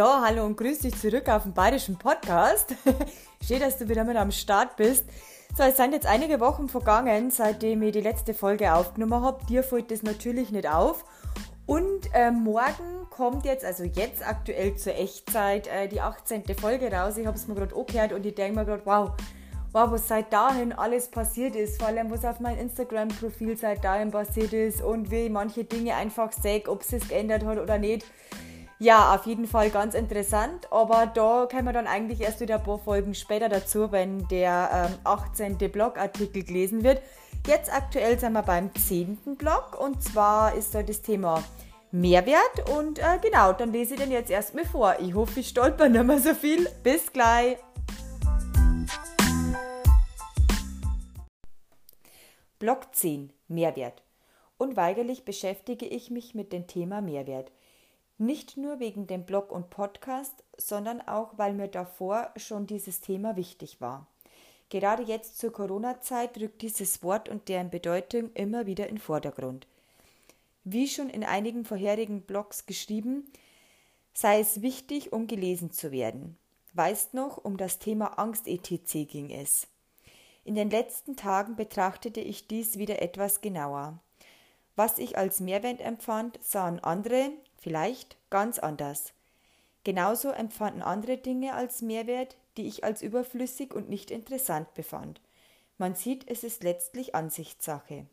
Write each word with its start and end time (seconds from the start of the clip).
So, 0.00 0.06
hallo 0.06 0.46
und 0.46 0.56
grüß 0.56 0.78
dich 0.78 0.98
zurück 0.98 1.28
auf 1.28 1.42
dem 1.42 1.52
Bayerischen 1.52 1.98
Podcast. 1.98 2.74
Schön, 3.46 3.60
dass 3.60 3.76
du 3.76 3.86
wieder 3.86 4.02
mit 4.02 4.16
am 4.16 4.30
Start 4.30 4.76
bist. 4.76 5.04
So, 5.54 5.62
es 5.62 5.76
sind 5.76 5.92
jetzt 5.92 6.06
einige 6.06 6.40
Wochen 6.40 6.70
vergangen, 6.70 7.30
seitdem 7.30 7.82
ich 7.82 7.92
die 7.92 8.00
letzte 8.00 8.32
Folge 8.32 8.72
aufgenommen 8.72 9.22
habe. 9.22 9.44
Dir 9.44 9.62
fällt 9.62 9.90
das 9.90 10.02
natürlich 10.02 10.52
nicht 10.52 10.66
auf. 10.66 11.04
Und 11.66 12.08
äh, 12.14 12.30
morgen 12.30 13.10
kommt 13.10 13.44
jetzt, 13.44 13.62
also 13.62 13.84
jetzt 13.84 14.26
aktuell 14.26 14.74
zur 14.74 14.94
Echtzeit, 14.94 15.66
äh, 15.66 15.86
die 15.86 16.00
18. 16.00 16.44
Folge 16.58 16.90
raus. 16.90 17.18
Ich 17.18 17.26
habe 17.26 17.36
es 17.36 17.46
mir 17.46 17.54
gerade 17.54 17.76
angehört 17.76 18.14
und 18.14 18.24
ich 18.24 18.34
denke 18.34 18.58
mir 18.58 18.64
gerade, 18.64 18.86
wow, 18.86 19.10
wow, 19.72 19.90
was 19.90 20.08
seit 20.08 20.32
dahin 20.32 20.72
alles 20.72 21.08
passiert 21.08 21.54
ist. 21.54 21.78
Vor 21.78 21.88
allem, 21.88 22.10
was 22.10 22.24
auf 22.24 22.40
meinem 22.40 22.60
Instagram-Profil 22.60 23.58
seit 23.58 23.84
dahin 23.84 24.10
passiert 24.10 24.54
ist 24.54 24.80
und 24.80 25.10
wie 25.10 25.28
manche 25.28 25.64
Dinge 25.64 25.94
einfach 25.94 26.32
sehe, 26.32 26.66
ob 26.68 26.80
es 26.80 26.88
sich 26.88 27.06
geändert 27.06 27.44
hat 27.44 27.58
oder 27.58 27.76
nicht. 27.76 28.06
Ja, 28.82 29.14
auf 29.14 29.26
jeden 29.26 29.46
Fall 29.46 29.68
ganz 29.68 29.94
interessant, 29.94 30.66
aber 30.72 31.04
da 31.04 31.46
kommen 31.50 31.66
wir 31.66 31.74
dann 31.74 31.86
eigentlich 31.86 32.22
erst 32.22 32.40
wieder 32.40 32.54
ein 32.54 32.62
paar 32.62 32.78
Folgen 32.78 33.14
später 33.14 33.50
dazu, 33.50 33.92
wenn 33.92 34.26
der 34.28 34.88
ähm, 34.88 34.98
18. 35.04 35.58
Blogartikel 35.58 36.42
gelesen 36.42 36.82
wird. 36.82 37.02
Jetzt 37.46 37.70
aktuell 37.70 38.18
sind 38.18 38.32
wir 38.32 38.40
beim 38.40 38.74
10. 38.74 39.36
Blog 39.36 39.78
und 39.78 40.02
zwar 40.02 40.54
ist 40.54 40.74
da 40.74 40.82
das 40.82 41.02
Thema 41.02 41.44
Mehrwert 41.90 42.70
und 42.74 42.98
äh, 43.00 43.18
genau, 43.20 43.52
dann 43.52 43.70
lese 43.70 43.94
ich 43.94 44.00
den 44.00 44.12
jetzt 44.12 44.30
erstmal 44.30 44.64
vor. 44.64 44.96
Ich 44.98 45.12
hoffe, 45.12 45.40
ich 45.40 45.48
stolper 45.50 45.90
nicht 45.90 46.04
mehr 46.04 46.18
so 46.18 46.32
viel. 46.32 46.66
Bis 46.82 47.12
gleich! 47.12 47.58
Block 52.58 52.94
10 52.94 53.30
Mehrwert. 53.46 54.02
Unweigerlich 54.56 55.26
beschäftige 55.26 55.84
ich 55.84 56.10
mich 56.10 56.34
mit 56.34 56.54
dem 56.54 56.66
Thema 56.66 57.02
Mehrwert. 57.02 57.52
Nicht 58.20 58.58
nur 58.58 58.80
wegen 58.80 59.06
dem 59.06 59.24
Blog 59.24 59.50
und 59.50 59.70
Podcast, 59.70 60.44
sondern 60.58 61.00
auch, 61.00 61.38
weil 61.38 61.54
mir 61.54 61.68
davor 61.68 62.30
schon 62.36 62.66
dieses 62.66 63.00
Thema 63.00 63.34
wichtig 63.34 63.80
war. 63.80 64.06
Gerade 64.68 65.02
jetzt 65.04 65.38
zur 65.38 65.54
Corona-Zeit 65.54 66.38
rückt 66.38 66.60
dieses 66.60 67.02
Wort 67.02 67.30
und 67.30 67.48
deren 67.48 67.70
Bedeutung 67.70 68.30
immer 68.34 68.66
wieder 68.66 68.90
in 68.90 68.98
Vordergrund. 68.98 69.66
Wie 70.64 70.86
schon 70.86 71.08
in 71.08 71.24
einigen 71.24 71.64
vorherigen 71.64 72.20
Blogs 72.20 72.66
geschrieben, 72.66 73.24
sei 74.12 74.40
es 74.40 74.60
wichtig, 74.60 75.14
um 75.14 75.26
gelesen 75.26 75.72
zu 75.72 75.90
werden. 75.90 76.36
Weißt 76.74 77.14
noch, 77.14 77.42
um 77.42 77.56
das 77.56 77.78
Thema 77.78 78.18
Angst 78.18 78.46
etc. 78.46 79.08
ging 79.10 79.30
es. 79.30 79.66
In 80.44 80.56
den 80.56 80.68
letzten 80.68 81.16
Tagen 81.16 81.56
betrachtete 81.56 82.20
ich 82.20 82.46
dies 82.46 82.76
wieder 82.76 83.00
etwas 83.00 83.40
genauer. 83.40 83.98
Was 84.76 84.98
ich 84.98 85.16
als 85.16 85.40
Mehrwert 85.40 85.80
empfand, 85.80 86.38
sahen 86.42 86.80
andere, 86.80 87.30
vielleicht 87.60 88.16
ganz 88.30 88.58
anders. 88.58 89.12
Genauso 89.84 90.30
empfanden 90.30 90.82
andere 90.82 91.16
Dinge 91.16 91.54
als 91.54 91.80
Mehrwert, 91.80 92.36
die 92.56 92.66
ich 92.66 92.84
als 92.84 93.02
überflüssig 93.02 93.72
und 93.72 93.88
nicht 93.88 94.10
interessant 94.10 94.74
befand. 94.74 95.20
Man 95.78 95.94
sieht, 95.94 96.28
es 96.28 96.44
ist 96.44 96.62
letztlich 96.62 97.14
Ansichtssache. 97.14 98.04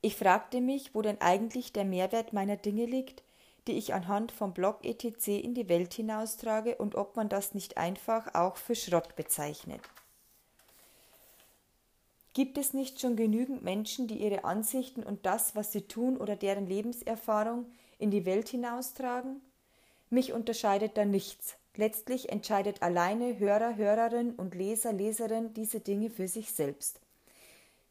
Ich 0.00 0.16
fragte 0.16 0.60
mich, 0.60 0.94
wo 0.94 1.02
denn 1.02 1.20
eigentlich 1.20 1.72
der 1.72 1.84
Mehrwert 1.84 2.32
meiner 2.32 2.56
Dinge 2.56 2.86
liegt, 2.86 3.22
die 3.66 3.72
ich 3.72 3.94
anhand 3.94 4.32
vom 4.32 4.52
Blog 4.52 4.84
etc. 4.84 5.28
in 5.28 5.54
die 5.54 5.68
Welt 5.68 5.94
hinaustrage 5.94 6.76
und 6.76 6.94
ob 6.94 7.16
man 7.16 7.28
das 7.28 7.54
nicht 7.54 7.76
einfach 7.76 8.34
auch 8.34 8.56
für 8.56 8.74
Schrott 8.74 9.16
bezeichnet. 9.16 9.80
Gibt 12.34 12.58
es 12.58 12.74
nicht 12.74 13.00
schon 13.00 13.14
genügend 13.14 13.62
Menschen, 13.62 14.08
die 14.08 14.18
ihre 14.18 14.44
Ansichten 14.44 15.04
und 15.04 15.24
das, 15.24 15.54
was 15.54 15.70
sie 15.70 15.82
tun 15.82 16.16
oder 16.16 16.34
deren 16.34 16.66
Lebenserfahrung 16.66 17.66
in 18.04 18.10
die 18.10 18.26
Welt 18.26 18.50
hinaustragen? 18.50 19.40
Mich 20.10 20.34
unterscheidet 20.34 20.96
da 20.98 21.06
nichts. 21.06 21.56
Letztlich 21.74 22.28
entscheidet 22.28 22.82
alleine 22.82 23.38
Hörer, 23.38 23.76
Hörerin 23.76 24.34
und 24.34 24.54
Leser, 24.54 24.92
Leserin 24.92 25.54
diese 25.54 25.80
Dinge 25.80 26.10
für 26.10 26.28
sich 26.28 26.52
selbst. 26.52 27.00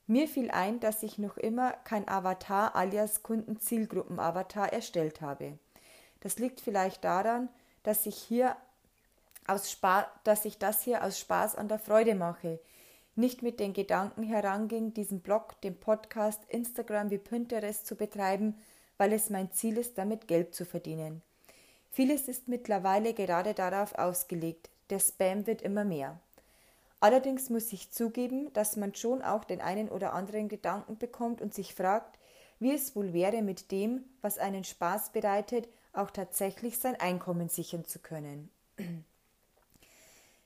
Mir 0.06 0.28
fiel 0.28 0.52
ein, 0.52 0.80
dass 0.80 1.02
ich 1.02 1.18
noch 1.18 1.38
immer 1.38 1.72
kein 1.84 2.08
Avatar 2.08 2.76
alias 2.76 3.24
Kundenzielgruppen-Avatar 3.24 4.72
erstellt 4.72 5.20
habe. 5.22 5.58
Das 6.20 6.38
liegt 6.38 6.62
vielleicht 6.62 7.04
daran, 7.04 7.50
dass 7.82 8.06
ich 8.06 8.16
hier 8.16 8.56
aus 9.48 9.72
Spaß, 9.72 10.06
dass 10.24 10.46
ich 10.46 10.60
das 10.60 10.84
hier 10.84 11.04
aus 11.04 11.20
Spaß 11.20 11.56
an 11.56 11.68
der 11.68 11.80
Freude 11.80 12.14
mache, 12.14 12.60
nicht 13.16 13.42
mit 13.42 13.60
den 13.60 13.74
Gedanken 13.74 14.24
heranging, 14.24 14.94
diesen 14.94 15.22
Blog, 15.22 15.60
den 15.62 15.80
Podcast, 15.80 16.42
Instagram 16.50 17.10
wie 17.10 17.18
Pinterest 17.18 17.86
zu 17.86 17.96
betreiben, 17.96 18.56
weil 19.04 19.12
es 19.12 19.30
mein 19.30 19.52
Ziel 19.52 19.78
ist, 19.78 19.98
damit 19.98 20.30
Geld 20.30 20.56
zu 20.56 20.64
verdienen. 20.64 21.22
Vieles 21.92 22.30
ist 22.30 22.48
mittlerweile 22.48 23.14
gerade 23.14 23.54
darauf 23.54 23.96
ausgelegt, 23.96 24.70
der 24.90 25.00
Spam 25.00 25.46
wird 25.46 25.62
immer 25.62 25.84
mehr. 25.84 26.22
Allerdings 27.02 27.50
muss 27.50 27.74
ich 27.74 27.92
zugeben, 27.92 28.54
dass 28.54 28.78
man 28.78 28.96
schon 28.96 29.22
auch 29.22 29.44
den 29.44 29.60
einen 29.60 29.90
oder 29.90 30.14
anderen 30.14 30.48
Gedanken 30.48 30.98
bekommt 30.98 31.42
und 31.42 31.54
sich 31.54 31.76
fragt, 31.76 32.18
wie 32.62 32.74
es 32.74 32.96
wohl 32.96 33.12
wäre, 33.12 33.42
mit 33.42 33.72
dem, 33.72 34.06
was 34.22 34.38
einen 34.38 34.64
Spaß 34.64 35.10
bereitet, 35.10 35.68
auch 35.92 36.10
tatsächlich 36.10 36.80
sein 36.80 36.98
Einkommen 36.98 37.50
sichern 37.50 37.84
zu 37.84 38.00
können. 38.00 38.50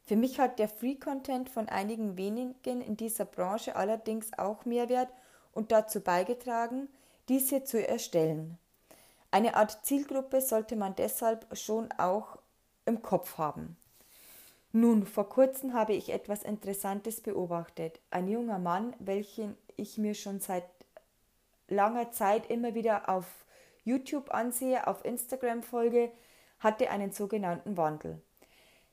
Für 0.08 0.16
mich 0.16 0.40
hat 0.40 0.58
der 0.58 0.68
Free 0.68 0.96
Content 0.96 1.52
von 1.52 1.70
einigen 1.70 2.18
wenigen 2.18 2.82
in 2.82 2.98
dieser 2.98 3.26
Branche 3.26 3.76
allerdings 3.76 4.36
auch 4.36 4.66
Mehrwert 4.66 5.10
und 5.54 5.72
dazu 5.72 6.02
beigetragen, 6.02 6.90
diese 7.30 7.64
zu 7.64 7.86
erstellen. 7.86 8.58
Eine 9.32 9.56
Art 9.56 9.86
Zielgruppe 9.86 10.42
sollte 10.42 10.76
man 10.76 10.96
deshalb 10.96 11.46
schon 11.58 11.92
auch 11.98 12.38
im 12.86 13.02
Kopf 13.02 13.38
haben. 13.38 13.78
Nun, 14.72 15.06
vor 15.06 15.30
kurzem 15.30 15.74
habe 15.74 15.94
ich 15.94 16.10
etwas 16.10 16.44
Interessantes 16.44 17.22
beobachtet. 17.22 18.00
Ein 18.12 18.28
junger 18.28 18.60
Mann, 18.60 18.96
welchen 19.00 19.58
ich 19.76 19.98
mir 19.98 20.14
schon 20.14 20.40
seit 20.40 20.66
langer 21.68 22.12
Zeit 22.12 22.50
immer 22.50 22.74
wieder 22.74 23.10
auf 23.10 23.26
YouTube 23.84 24.34
ansehe, 24.34 24.88
auf 24.88 25.04
Instagram 25.06 25.64
folge, 25.64 26.12
hatte 26.60 26.90
einen 26.90 27.12
sogenannten 27.12 27.78
Wandel. 27.78 28.22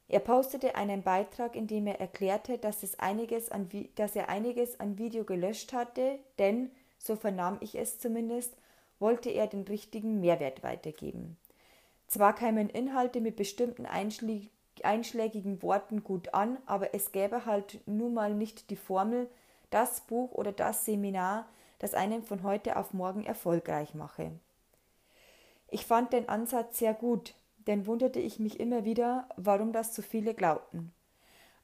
Er 0.09 0.21
postete 0.21 0.75
einen 0.75 1.03
Beitrag, 1.03 1.57
in 1.57 1.67
dem 1.67 1.87
er 1.87 2.01
erklärte, 2.01 2.59
dass, 2.59 2.83
es 2.83 2.99
einiges 2.99 3.51
an, 3.51 3.69
dass 3.95 4.15
er 4.15 4.29
einiges 4.29 4.79
an 4.79 4.99
Video 4.99 5.25
gelöscht 5.25 5.73
hatte, 5.73 6.19
denn 6.39 6.71
so 7.05 7.17
vernahm 7.17 7.59
ich 7.61 7.75
es 7.75 7.99
zumindest, 7.99 8.57
wollte 8.99 9.29
er 9.29 9.47
den 9.47 9.63
richtigen 9.63 10.21
Mehrwert 10.21 10.63
weitergeben. 10.63 11.37
Zwar 12.07 12.35
kämen 12.35 12.71
Inhalte 12.71 13.21
mit 13.21 13.37
bestimmten 13.37 13.87
einschlägigen 13.87 15.63
Worten 15.63 16.03
gut 16.03 16.33
an, 16.33 16.57
aber 16.65 16.95
es 16.95 17.13
gäbe 17.13 17.45
halt 17.45 17.81
nun 17.87 18.15
mal 18.15 18.35
nicht 18.35 18.71
die 18.71 18.77
Formel, 18.77 19.29
das 19.71 20.01
Buch 20.01 20.33
oder 20.33 20.53
das 20.53 20.85
Seminar, 20.87 21.47
das 21.79 21.93
einen 21.93 22.23
von 22.23 22.43
heute 22.43 22.77
auf 22.77 22.95
morgen 22.95 23.25
erfolgreich 23.25 23.95
mache. 23.95 24.33
Ich 25.69 25.85
fand 25.85 26.13
den 26.13 26.29
Ansatz 26.29 26.79
sehr 26.79 26.95
gut, 26.95 27.35
denn 27.67 27.87
wunderte 27.87 28.21
ich 28.21 28.39
mich 28.39 28.61
immer 28.61 28.85
wieder, 28.85 29.29
warum 29.37 29.73
das 29.73 29.95
so 29.95 30.01
viele 30.01 30.33
glaubten. 30.33 30.93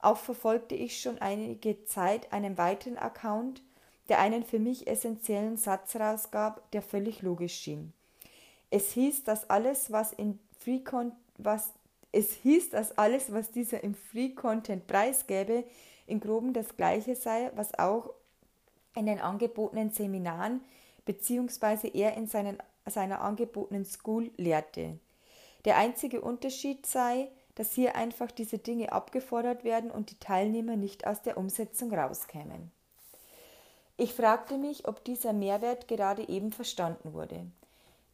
Auch 0.00 0.17
verfolgte 0.17 0.75
ich 0.75 1.00
schon 1.00 1.19
einige 1.19 1.84
Zeit 1.84 2.33
einen 2.33 2.59
weiteren 2.59 2.99
Account, 2.99 3.62
der 4.10 4.19
einen 4.19 4.44
für 4.44 4.59
mich 4.59 4.87
essentiellen 4.87 5.56
Satz 5.56 5.97
rausgab, 5.97 6.71
der 6.72 6.82
völlig 6.82 7.22
logisch 7.22 7.54
schien. 7.54 7.94
Es 8.69 8.93
hieß, 8.93 9.25
dass 9.25 9.48
alles, 9.48 9.91
was 9.91 10.12
in 10.12 10.38
Free 10.59 10.82
was 11.38 11.71
es 12.12 12.32
hieß, 12.32 12.70
dass 12.70 12.99
alles, 12.99 13.32
was 13.32 13.50
dieser 13.50 13.82
im 13.82 13.94
Free 13.94 14.31
Content 14.31 14.87
preisgäbe, 14.87 15.65
in 16.06 16.20
groben 16.20 16.53
das 16.53 16.76
gleiche 16.76 17.15
sei, 17.15 17.50
was 17.54 17.78
auch 17.78 18.10
in 18.97 19.06
den 19.06 19.20
angebotenen 19.20 19.91
Seminaren 19.91 20.61
beziehungsweise 21.05 21.88
er 21.88 22.14
in 22.17 22.26
seinen, 22.26 22.58
seiner 22.87 23.20
angebotenen 23.20 23.85
School 23.85 24.31
lehrte. 24.37 24.99
Der 25.64 25.76
einzige 25.76 26.20
Unterschied 26.20 26.87
sei, 26.87 27.29
dass 27.55 27.73
hier 27.73 27.94
einfach 27.94 28.31
diese 28.31 28.58
Dinge 28.58 28.93
abgefordert 28.93 29.64
werden 29.64 29.90
und 29.90 30.11
die 30.11 30.19
Teilnehmer 30.19 30.76
nicht 30.76 31.06
aus 31.06 31.23
der 31.23 31.37
Umsetzung 31.37 31.93
rauskämen. 31.93 32.70
Ich 34.00 34.14
fragte 34.14 34.56
mich, 34.56 34.88
ob 34.88 35.05
dieser 35.05 35.35
Mehrwert 35.35 35.87
gerade 35.87 36.26
eben 36.26 36.52
verstanden 36.52 37.12
wurde. 37.12 37.44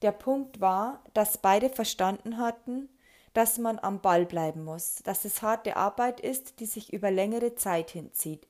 Der 0.03 0.11
Punkt 0.11 0.61
war, 0.61 1.01
dass 1.15 1.39
beide 1.39 1.71
verstanden 1.71 2.39
hatten, 2.39 2.89
dass 3.35 3.57
man 3.59 3.79
am 3.79 4.01
Ball 4.01 4.27
bleiben 4.27 4.65
muss, 4.65 4.97
dass 5.05 5.25
es 5.25 5.43
harte 5.43 5.77
Arbeit 5.77 6.19
ist, 6.19 6.59
die 6.59 6.67
sich 6.67 6.93
über 6.93 7.13
längere 7.13 7.55
Zeit 7.55 7.91
hinzieht. 7.91 8.49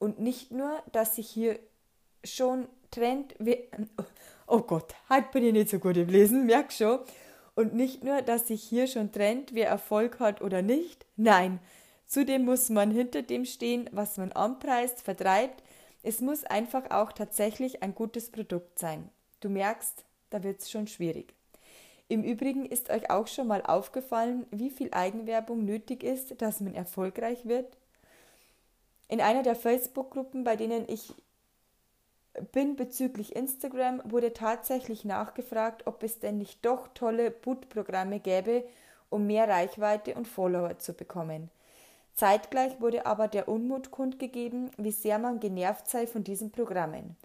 Und 0.00 0.18
nicht 0.18 0.50
nur, 0.50 0.82
dass 0.90 1.14
sich 1.14 1.28
hier 1.28 1.56
schon 2.24 2.66
trennt, 2.90 3.36
oh 4.48 4.62
Gott, 4.62 4.92
heute 5.08 5.28
bin 5.32 5.44
ich 5.44 5.52
nicht 5.52 5.70
so 5.70 5.78
gut 5.78 5.96
im 5.96 6.08
Lesen, 6.08 6.46
merk 6.46 6.72
schon. 6.72 6.98
Und 7.54 7.74
nicht 7.74 8.02
nur, 8.02 8.22
dass 8.22 8.48
sich 8.48 8.60
hier 8.60 8.88
schon 8.88 9.12
trennt, 9.12 9.54
wer 9.54 9.68
Erfolg 9.68 10.18
hat 10.18 10.42
oder 10.42 10.62
nicht, 10.62 11.06
nein, 11.14 11.60
zudem 12.06 12.44
muss 12.44 12.70
man 12.70 12.90
hinter 12.90 13.22
dem 13.22 13.44
stehen, 13.44 13.88
was 13.92 14.16
man 14.16 14.32
anpreist, 14.32 15.00
vertreibt, 15.02 15.62
es 16.02 16.20
muss 16.20 16.44
einfach 16.44 16.90
auch 16.90 17.12
tatsächlich 17.12 17.82
ein 17.82 17.94
gutes 17.94 18.30
Produkt 18.30 18.78
sein. 18.78 19.08
Du 19.40 19.48
merkst, 19.48 20.04
da 20.30 20.42
wird 20.42 20.60
es 20.60 20.70
schon 20.70 20.86
schwierig. 20.86 21.34
Im 22.08 22.24
Übrigen 22.24 22.66
ist 22.66 22.90
euch 22.90 23.10
auch 23.10 23.26
schon 23.26 23.46
mal 23.46 23.62
aufgefallen, 23.62 24.46
wie 24.50 24.70
viel 24.70 24.92
Eigenwerbung 24.92 25.64
nötig 25.64 26.02
ist, 26.02 26.42
dass 26.42 26.60
man 26.60 26.74
erfolgreich 26.74 27.46
wird? 27.46 27.76
In 29.08 29.20
einer 29.20 29.42
der 29.42 29.56
Facebook-Gruppen, 29.56 30.44
bei 30.44 30.56
denen 30.56 30.88
ich 30.88 31.14
bin 32.52 32.76
bezüglich 32.76 33.36
Instagram, 33.36 34.02
wurde 34.04 34.32
tatsächlich 34.32 35.04
nachgefragt, 35.04 35.86
ob 35.86 36.02
es 36.02 36.18
denn 36.18 36.38
nicht 36.38 36.64
doch 36.64 36.88
tolle 36.88 37.30
Boot-Programme 37.30 38.20
gäbe, 38.20 38.64
um 39.10 39.26
mehr 39.26 39.48
Reichweite 39.48 40.14
und 40.14 40.26
Follower 40.26 40.78
zu 40.78 40.94
bekommen. 40.94 41.50
Zeitgleich 42.14 42.80
wurde 42.80 43.06
aber 43.06 43.28
der 43.28 43.48
Unmut 43.48 43.90
kundgegeben, 43.90 44.70
wie 44.76 44.92
sehr 44.92 45.18
man 45.18 45.40
genervt 45.40 45.88
sei 45.88 46.06
von 46.06 46.24
diesen 46.24 46.50
Programmen. 46.50 47.16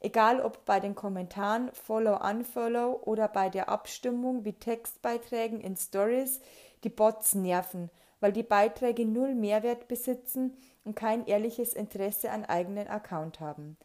Egal 0.00 0.40
ob 0.40 0.64
bei 0.64 0.80
den 0.80 0.94
Kommentaren, 0.94 1.70
Follow-Unfollow 1.72 3.02
oder 3.04 3.28
bei 3.28 3.50
der 3.50 3.68
Abstimmung 3.68 4.46
wie 4.46 4.54
Textbeiträgen 4.54 5.60
in 5.60 5.76
Stories, 5.76 6.40
die 6.84 6.88
Bots 6.88 7.34
nerven, 7.34 7.90
weil 8.20 8.32
die 8.32 8.42
Beiträge 8.42 9.04
null 9.04 9.34
Mehrwert 9.34 9.88
besitzen 9.88 10.56
und 10.84 10.96
kein 10.96 11.26
ehrliches 11.26 11.74
Interesse 11.74 12.30
an 12.30 12.46
eigenen 12.46 12.88
Account 12.88 13.40
haben. 13.40 13.76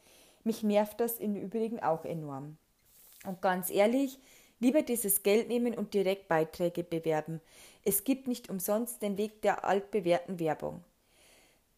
Mich 0.46 0.64
nervt 0.64 1.02
das 1.02 1.20
im 1.20 1.36
Übrigen 1.36 1.82
auch 1.82 2.06
enorm. 2.06 2.58
Und 3.26 3.42
ganz 3.42 3.70
ehrlich, 3.70 4.20
lieber 4.60 4.82
dieses 4.82 5.24
Geld 5.24 5.48
nehmen 5.48 5.76
und 5.76 5.94
direkt 5.94 6.28
Beiträge 6.28 6.84
bewerben. 6.84 7.42
Es 7.84 8.04
gibt 8.04 8.28
nicht 8.28 8.50
umsonst 8.50 9.02
den 9.02 9.18
Weg 9.18 9.42
der 9.42 9.66
altbewährten 9.66 10.40
Werbung. 10.40 10.84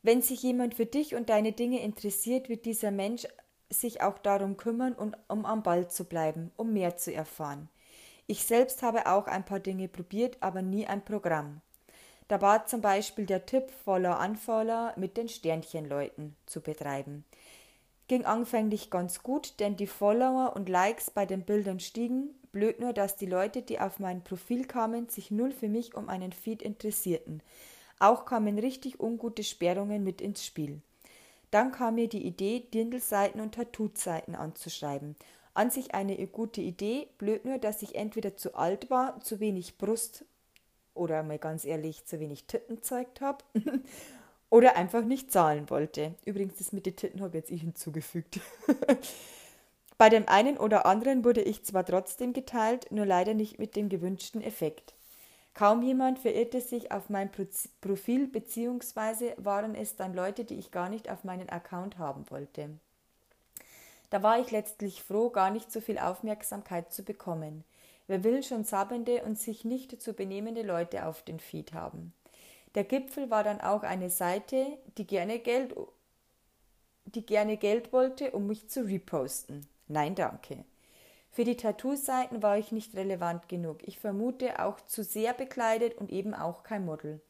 Wenn 0.04 0.22
sich 0.22 0.44
jemand 0.44 0.76
für 0.76 0.86
dich 0.86 1.16
und 1.16 1.30
deine 1.30 1.52
Dinge 1.52 1.82
interessiert, 1.82 2.50
wird 2.50 2.66
dieser 2.66 2.92
Mensch 2.92 3.28
sich 3.70 4.02
auch 4.02 4.18
darum 4.18 4.56
kümmern, 4.56 4.94
und, 4.94 5.18
um 5.28 5.46
am 5.46 5.64
Ball 5.64 5.90
zu 5.90 6.06
bleiben, 6.06 6.52
um 6.56 6.74
mehr 6.74 6.98
zu 6.98 7.14
erfahren. 7.14 7.70
Ich 8.26 8.44
selbst 8.44 8.84
habe 8.84 9.08
auch 9.08 9.28
ein 9.28 9.46
paar 9.46 9.60
Dinge 9.60 9.88
probiert, 9.88 10.38
aber 10.40 10.62
nie 10.62 10.86
ein 10.86 11.04
Programm. 11.04 11.62
Da 12.28 12.42
war 12.42 12.66
zum 12.66 12.82
Beispiel 12.82 13.26
der 13.26 13.46
Tipp, 13.46 13.72
Follow-Unfollow 13.86 14.92
mit 14.98 15.16
den 15.16 15.30
Sternchenleuten 15.30 16.36
zu 16.46 16.62
betreiben. 16.62 17.24
Ging 18.08 18.26
anfänglich 18.26 18.90
ganz 18.90 19.22
gut, 19.22 19.60
denn 19.60 19.76
die 19.76 19.88
Follower 19.88 20.56
und 20.56 20.70
Likes 20.70 21.12
bei 21.12 21.26
den 21.26 21.44
Bildern 21.44 21.80
stiegen. 21.80 22.30
Blöd 22.54 22.80
nur, 22.80 22.94
dass 22.94 23.18
die 23.18 23.26
Leute, 23.26 23.62
die 23.62 23.80
auf 23.80 24.00
mein 24.00 24.24
Profil 24.24 24.66
kamen, 24.66 25.10
sich 25.10 25.30
null 25.30 25.52
für 25.52 25.68
mich 25.68 25.94
um 25.94 26.08
einen 26.08 26.32
Feed 26.32 26.62
interessierten. 26.62 27.44
Auch 28.00 28.26
kamen 28.26 28.60
richtig 28.60 29.00
ungute 29.00 29.44
Sperrungen 29.44 30.04
mit 30.04 30.22
ins 30.22 30.46
Spiel. 30.46 30.82
Dann 31.52 31.72
kam 31.72 31.96
mir 31.96 32.08
die 32.08 32.26
Idee, 32.26 32.62
Dirndlseiten 32.74 33.42
und 33.42 33.56
Tattoo-Seiten 33.56 34.36
anzuschreiben. 34.36 35.16
An 35.54 35.72
sich 35.72 35.94
eine 35.94 36.16
gute 36.28 36.62
Idee, 36.62 37.08
blöd 37.18 37.44
nur, 37.44 37.58
dass 37.58 37.82
ich 37.82 37.96
entweder 37.96 38.38
zu 38.38 38.56
alt 38.56 38.90
war, 38.90 39.20
zu 39.22 39.40
wenig 39.40 39.78
Brust 39.78 40.24
oder 40.94 41.24
mal 41.24 41.40
ganz 41.40 41.66
ehrlich 41.66 42.06
zu 42.06 42.20
wenig 42.20 42.46
Titten 42.46 42.78
gezeigt 42.78 43.22
habe 43.22 43.44
oder 44.50 44.76
einfach 44.76 45.04
nicht 45.04 45.32
zahlen 45.32 45.70
wollte. 45.70 46.16
Übrigens, 46.26 46.58
das 46.58 46.72
mit 46.72 46.86
den 46.86 46.96
Titten 46.96 47.22
habe 47.22 47.38
jetzt 47.38 47.52
ich 47.52 47.62
hinzugefügt. 47.62 48.40
Bei 49.98 50.10
dem 50.10 50.28
einen 50.28 50.58
oder 50.58 50.86
anderen 50.86 51.26
wurde 51.26 51.42
ich 51.42 51.66
zwar 51.66 51.86
trotzdem 51.86 52.34
geteilt, 52.34 52.92
nur 52.92 53.06
leider 53.06 53.34
nicht 53.34 53.58
mit 53.58 53.76
dem 53.76 53.90
gewünschten 53.90 54.42
Effekt. 54.42 54.94
Kaum 55.56 55.82
jemand 55.82 56.20
verirrte 56.20 56.62
sich 56.62 56.92
auf 56.92 57.10
mein 57.10 57.32
Profil, 57.82 58.28
beziehungsweise 58.28 59.34
waren 59.38 59.74
es 59.74 59.96
dann 59.96 60.14
Leute, 60.14 60.46
die 60.46 60.60
ich 60.60 60.70
gar 60.70 60.88
nicht 60.88 61.10
auf 61.10 61.24
meinen 61.24 61.50
Account 61.50 61.98
haben 61.98 62.30
wollte. 62.30 62.70
Da 64.12 64.22
war 64.22 64.40
ich 64.40 64.52
letztlich 64.52 65.02
froh, 65.02 65.32
gar 65.32 65.50
nicht 65.50 65.72
so 65.72 65.82
viel 65.82 65.98
Aufmerksamkeit 65.98 66.94
zu 66.94 67.04
bekommen. 67.04 67.64
Wer 68.06 68.24
will 68.24 68.44
schon 68.44 68.64
sabbende 68.64 69.24
und 69.24 69.40
sich 69.40 69.66
nicht 69.66 70.00
zu 70.00 70.14
benehmende 70.14 70.62
Leute 70.62 71.08
auf 71.08 71.24
den 71.24 71.40
Feed 71.40 71.74
haben? 71.74 72.14
Der 72.76 72.84
Gipfel 72.84 73.30
war 73.30 73.44
dann 73.44 73.62
auch 73.62 73.84
eine 73.84 74.10
Seite, 74.10 74.78
die 74.98 75.08
gerne 75.08 75.40
Geld, 75.40 75.76
die 77.06 77.26
gerne 77.26 77.58
Geld 77.58 77.94
wollte, 77.94 78.32
um 78.32 78.48
mich 78.48 78.70
zu 78.70 78.86
reposten. 78.86 79.68
Nein, 79.88 80.16
danke. 80.16 80.66
Für 81.32 81.44
die 81.44 81.58
Tattoo-Seiten 81.58 82.42
war 82.42 82.58
ich 82.58 82.72
nicht 82.72 82.96
relevant 82.96 83.48
genug. 83.48 83.88
Ich 83.88 84.00
vermute 84.00 84.60
auch 84.60 84.82
zu 84.82 85.04
sehr 85.04 85.34
bekleidet 85.34 85.98
und 85.98 86.12
eben 86.12 86.34
auch 86.34 86.64
kein 86.64 86.86
Model. 86.86 87.22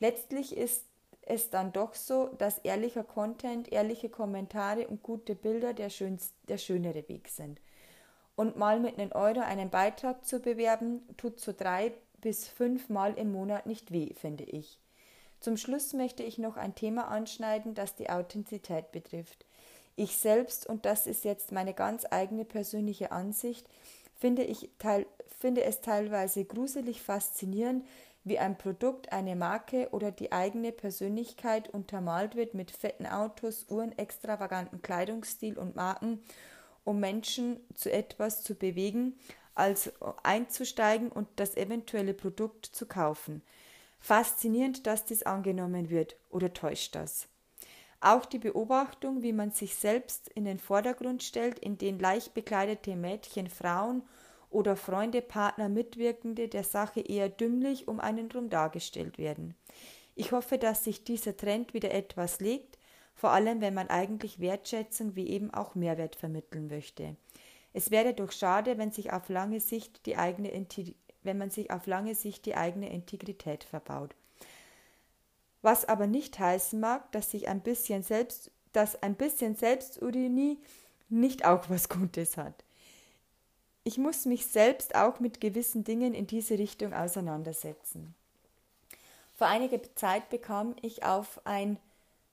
Letztlich 0.00 0.56
ist 0.56 0.84
es 1.22 1.50
dann 1.50 1.72
doch 1.72 1.94
so, 1.94 2.28
dass 2.38 2.58
ehrlicher 2.58 3.04
Content, 3.04 3.72
ehrliche 3.72 4.08
Kommentare 4.08 4.86
und 4.86 5.02
gute 5.02 5.34
Bilder 5.34 5.74
der, 5.74 5.90
schönst, 5.90 6.34
der 6.48 6.58
schönere 6.58 7.08
Weg 7.08 7.28
sind. 7.28 7.60
Und 8.36 8.56
mal 8.56 8.80
mit 8.80 8.98
einem 8.98 9.12
Euro 9.12 9.40
einen 9.40 9.70
Beitrag 9.70 10.24
zu 10.24 10.40
bewerben, 10.40 11.02
tut 11.16 11.40
so 11.40 11.52
drei 11.56 11.92
bis 12.20 12.48
fünf 12.48 12.88
Mal 12.88 13.14
im 13.14 13.32
Monat 13.32 13.66
nicht 13.66 13.92
weh, 13.92 14.12
finde 14.14 14.44
ich. 14.44 14.78
Zum 15.40 15.56
Schluss 15.56 15.92
möchte 15.92 16.22
ich 16.22 16.38
noch 16.38 16.56
ein 16.56 16.74
Thema 16.74 17.08
anschneiden, 17.08 17.74
das 17.74 17.94
die 17.94 18.10
Authentizität 18.10 18.92
betrifft. 18.92 19.44
Ich 19.94 20.16
selbst, 20.16 20.66
und 20.66 20.84
das 20.84 21.06
ist 21.06 21.24
jetzt 21.24 21.52
meine 21.52 21.74
ganz 21.74 22.04
eigene 22.10 22.44
persönliche 22.44 23.12
Ansicht, 23.12 23.66
finde, 24.14 24.44
ich 24.44 24.70
teil, 24.78 25.06
finde 25.38 25.64
es 25.64 25.80
teilweise 25.80 26.44
gruselig 26.44 27.02
faszinierend, 27.02 27.86
wie 28.24 28.38
ein 28.38 28.58
Produkt, 28.58 29.12
eine 29.12 29.36
Marke 29.36 29.88
oder 29.92 30.10
die 30.10 30.32
eigene 30.32 30.72
Persönlichkeit 30.72 31.68
untermalt 31.68 32.34
wird 32.34 32.54
mit 32.54 32.70
fetten 32.70 33.06
Autos, 33.06 33.66
Uhren, 33.68 33.96
extravaganten 33.96 34.82
Kleidungsstil 34.82 35.58
und 35.58 35.76
Marken 35.76 36.20
um 36.86 37.00
Menschen 37.00 37.58
zu 37.74 37.92
etwas 37.92 38.44
zu 38.44 38.54
bewegen, 38.54 39.18
als 39.56 39.92
einzusteigen 40.22 41.10
und 41.10 41.28
das 41.36 41.56
eventuelle 41.56 42.14
Produkt 42.14 42.66
zu 42.66 42.86
kaufen. 42.86 43.42
Faszinierend, 43.98 44.86
dass 44.86 45.04
dies 45.04 45.24
angenommen 45.24 45.90
wird, 45.90 46.16
oder 46.30 46.52
täuscht 46.52 46.94
das? 46.94 47.28
Auch 48.00 48.26
die 48.26 48.38
Beobachtung, 48.38 49.22
wie 49.22 49.32
man 49.32 49.50
sich 49.50 49.74
selbst 49.74 50.28
in 50.28 50.44
den 50.44 50.58
Vordergrund 50.58 51.22
stellt, 51.22 51.58
in 51.58 51.78
den 51.78 51.98
leicht 51.98 52.34
bekleidete 52.34 52.94
Mädchen, 52.94 53.48
Frauen 53.48 54.02
oder 54.50 54.76
Freunde, 54.76 55.22
Partner, 55.22 55.68
Mitwirkende 55.68 56.48
der 56.48 56.62
Sache 56.62 57.00
eher 57.00 57.28
dümmlich 57.28 57.88
um 57.88 57.98
einen 57.98 58.30
rum 58.30 58.50
dargestellt 58.50 59.18
werden. 59.18 59.54
Ich 60.14 60.32
hoffe, 60.32 60.58
dass 60.58 60.84
sich 60.84 61.04
dieser 61.04 61.36
Trend 61.36 61.74
wieder 61.74 61.90
etwas 61.92 62.40
legt, 62.40 62.78
vor 63.14 63.30
allem 63.30 63.60
wenn 63.60 63.74
man 63.74 63.88
eigentlich 63.88 64.40
Wertschätzung 64.40 65.16
wie 65.16 65.28
eben 65.28 65.52
auch 65.52 65.74
Mehrwert 65.74 66.16
vermitteln 66.16 66.68
möchte. 66.68 67.16
Es 67.76 67.90
wäre 67.90 68.14
doch 68.14 68.32
schade, 68.32 68.78
wenn 68.78 68.90
sich 68.90 69.12
auf 69.12 69.28
lange 69.28 69.60
Sicht 69.60 70.06
die 70.06 70.16
eigene 70.16 70.50
wenn 71.22 71.38
man 71.38 71.50
sich 71.50 71.70
auf 71.70 71.86
lange 71.86 72.14
Sicht 72.14 72.46
die 72.46 72.54
eigene 72.54 72.88
Integrität 72.90 73.64
verbaut. 73.64 74.14
Was 75.60 75.84
aber 75.84 76.06
nicht 76.06 76.38
heißen 76.38 76.80
mag, 76.80 77.12
dass 77.12 77.32
sich 77.32 77.48
ein 77.48 77.60
bisschen 77.60 78.02
selbst, 78.02 78.50
dass 78.72 79.02
ein 79.02 79.14
bisschen 79.14 79.56
Selbstironie 79.56 80.58
nicht 81.08 81.44
auch 81.44 81.68
was 81.68 81.88
Gutes 81.88 82.36
hat. 82.36 82.64
Ich 83.84 83.98
muss 83.98 84.24
mich 84.24 84.46
selbst 84.46 84.94
auch 84.94 85.20
mit 85.20 85.40
gewissen 85.40 85.84
Dingen 85.84 86.14
in 86.14 86.26
diese 86.26 86.58
Richtung 86.58 86.94
auseinandersetzen. 86.94 88.14
Vor 89.34 89.48
einiger 89.48 89.80
Zeit 89.96 90.30
bekam 90.30 90.76
ich 90.80 91.04
auf 91.04 91.40
ein 91.44 91.78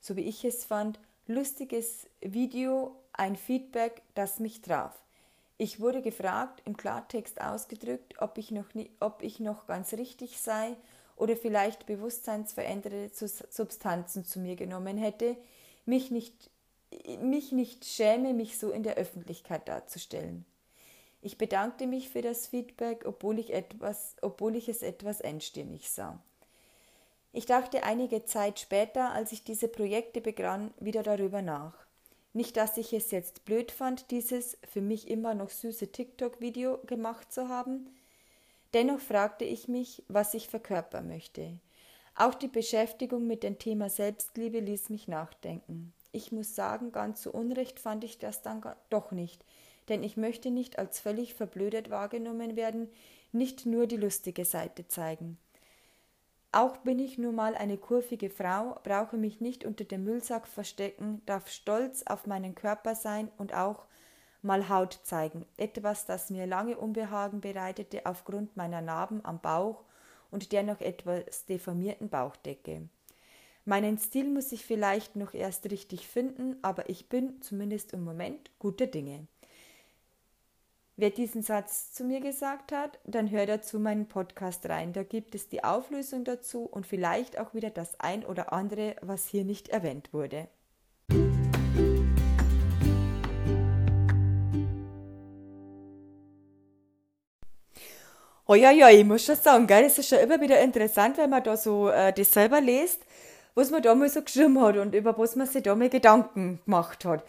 so 0.03 0.17
wie 0.17 0.21
ich 0.21 0.43
es 0.43 0.65
fand, 0.65 0.99
lustiges 1.27 2.07
Video, 2.19 2.93
ein 3.13 3.37
Feedback, 3.37 4.01
das 4.15 4.39
mich 4.39 4.61
traf. 4.61 4.93
Ich 5.57 5.79
wurde 5.79 6.01
gefragt, 6.01 6.61
im 6.65 6.75
Klartext 6.75 7.39
ausgedrückt, 7.39 8.15
ob 8.19 8.37
ich 8.37 8.51
noch, 8.51 8.73
nie, 8.73 8.89
ob 8.99 9.21
ich 9.21 9.39
noch 9.39 9.67
ganz 9.67 9.93
richtig 9.93 10.39
sei 10.39 10.75
oder 11.15 11.37
vielleicht 11.37 11.85
bewusstseinsveränderte 11.85 13.09
Substanzen 13.49 14.25
zu 14.25 14.39
mir 14.39 14.55
genommen 14.55 14.97
hätte, 14.97 15.37
mich 15.85 16.09
nicht, 16.09 16.49
mich 17.21 17.51
nicht 17.51 17.85
schäme, 17.85 18.33
mich 18.33 18.57
so 18.57 18.71
in 18.71 18.83
der 18.83 18.95
Öffentlichkeit 18.95 19.67
darzustellen. 19.67 20.45
Ich 21.21 21.37
bedankte 21.37 21.87
mich 21.87 22.09
für 22.09 22.21
das 22.21 22.47
Feedback, 22.47 23.05
obwohl 23.05 23.39
ich, 23.39 23.53
etwas, 23.53 24.15
obwohl 24.21 24.55
ich 24.55 24.67
es 24.67 24.81
etwas 24.81 25.21
engstirnig 25.21 25.89
sah. 25.89 26.21
Ich 27.31 27.45
dachte 27.45 27.83
einige 27.83 28.25
Zeit 28.25 28.59
später, 28.59 29.13
als 29.13 29.31
ich 29.31 29.43
diese 29.43 29.67
Projekte 29.67 30.19
begann, 30.19 30.73
wieder 30.79 31.01
darüber 31.01 31.41
nach. 31.41 31.82
Nicht, 32.33 32.57
dass 32.57 32.77
ich 32.77 32.93
es 32.93 33.11
jetzt 33.11 33.45
blöd 33.45 33.71
fand, 33.71 34.09
dieses 34.09 34.57
für 34.67 34.81
mich 34.81 35.07
immer 35.07 35.35
noch 35.35 35.49
süße 35.49 35.91
TikTok-Video 35.91 36.79
gemacht 36.85 37.31
zu 37.31 37.47
haben. 37.47 37.89
Dennoch 38.73 38.99
fragte 38.99 39.45
ich 39.45 39.67
mich, 39.67 40.03
was 40.07 40.33
ich 40.33 40.49
verkörpern 40.49 41.07
möchte. 41.07 41.59
Auch 42.15 42.33
die 42.33 42.47
Beschäftigung 42.47 43.27
mit 43.27 43.43
dem 43.43 43.59
Thema 43.59 43.89
Selbstliebe 43.89 44.59
ließ 44.59 44.89
mich 44.89 45.07
nachdenken. 45.07 45.93
Ich 46.11 46.31
muss 46.31 46.55
sagen, 46.55 46.91
ganz 46.91 47.21
so 47.21 47.31
unrecht 47.31 47.79
fand 47.79 48.03
ich 48.03 48.17
das 48.17 48.41
dann 48.41 48.63
doch 48.89 49.11
nicht, 49.11 49.43
denn 49.89 50.03
ich 50.03 50.17
möchte 50.17 50.51
nicht 50.51 50.77
als 50.79 50.99
völlig 50.99 51.33
verblödet 51.33 51.89
wahrgenommen 51.89 52.55
werden, 52.55 52.89
nicht 53.31 53.65
nur 53.65 53.87
die 53.87 53.97
lustige 53.97 54.45
Seite 54.45 54.87
zeigen. 54.87 55.37
Auch 56.55 56.77
bin 56.77 56.99
ich 56.99 57.17
nur 57.17 57.31
mal 57.31 57.55
eine 57.55 57.77
kurvige 57.77 58.29
Frau, 58.29 58.79
brauche 58.83 59.17
mich 59.17 59.41
nicht 59.41 59.65
unter 59.65 59.85
dem 59.85 60.03
Müllsack 60.03 60.47
verstecken, 60.47 61.23
darf 61.25 61.49
stolz 61.49 62.03
auf 62.03 62.27
meinen 62.27 62.53
Körper 62.53 62.93
sein 62.93 63.31
und 63.39 63.55
auch 63.55 63.87
mal 64.43 64.69
Haut 64.69 64.99
zeigen. 65.01 65.47
Etwas, 65.57 66.05
das 66.05 66.29
mir 66.29 66.45
lange 66.45 66.77
Unbehagen 66.77 67.41
bereitete 67.41 68.05
aufgrund 68.05 68.55
meiner 68.55 68.81
Narben 68.81 69.25
am 69.25 69.41
Bauch 69.41 69.83
und 70.29 70.51
der 70.51 70.61
noch 70.61 70.79
etwas 70.79 71.47
deformierten 71.47 72.09
Bauchdecke. 72.09 72.87
Meinen 73.65 73.97
Stil 73.97 74.29
muss 74.29 74.51
ich 74.51 74.63
vielleicht 74.63 75.15
noch 75.15 75.33
erst 75.33 75.71
richtig 75.71 76.07
finden, 76.07 76.57
aber 76.61 76.87
ich 76.87 77.09
bin 77.09 77.41
zumindest 77.41 77.93
im 77.93 78.03
Moment 78.03 78.51
guter 78.59 78.85
Dinge. 78.85 79.25
Wer 80.95 81.09
diesen 81.09 81.41
Satz 81.41 81.91
zu 81.91 82.03
mir 82.03 82.19
gesagt 82.19 82.71
hat, 82.71 82.99
dann 83.03 83.31
hört 83.31 83.49
dazu 83.49 83.79
meinen 83.79 84.07
Podcast 84.07 84.69
rein. 84.69 84.93
Da 84.93 85.01
gibt 85.01 85.33
es 85.33 85.49
die 85.49 85.63
Auflösung 85.63 86.23
dazu 86.23 86.65
und 86.65 86.85
vielleicht 86.85 87.39
auch 87.39 87.55
wieder 87.55 87.71
das 87.71 87.99
ein 87.99 88.23
oder 88.23 88.53
andere, 88.53 88.95
was 89.01 89.25
hier 89.25 89.43
nicht 89.43 89.69
erwähnt 89.69 90.13
wurde. 90.13 90.47
Oh 98.45 98.53
ja, 98.53 98.69
ja, 98.69 98.89
ich 98.89 99.03
muss 99.03 99.25
schon 99.25 99.35
sagen, 99.35 99.65
gell, 99.65 99.85
es 99.85 99.97
ist 99.97 100.09
schon 100.09 100.19
immer 100.19 100.39
wieder 100.41 100.61
interessant, 100.61 101.17
wenn 101.17 101.31
man 101.31 101.43
da 101.43 101.57
so 101.57 101.89
äh, 101.89 102.13
das 102.13 102.31
selber 102.31 102.61
liest, 102.61 103.01
was 103.55 103.71
man 103.71 103.81
da 103.81 103.95
mal 103.95 104.09
so 104.09 104.21
geschrieben 104.21 104.61
hat 104.61 104.77
und 104.77 104.93
über 104.93 105.17
was 105.17 105.35
man 105.35 105.47
sich 105.47 105.63
da 105.63 105.73
mal 105.73 105.89
Gedanken 105.89 106.59
gemacht 106.65 107.03
hat. 107.03 107.23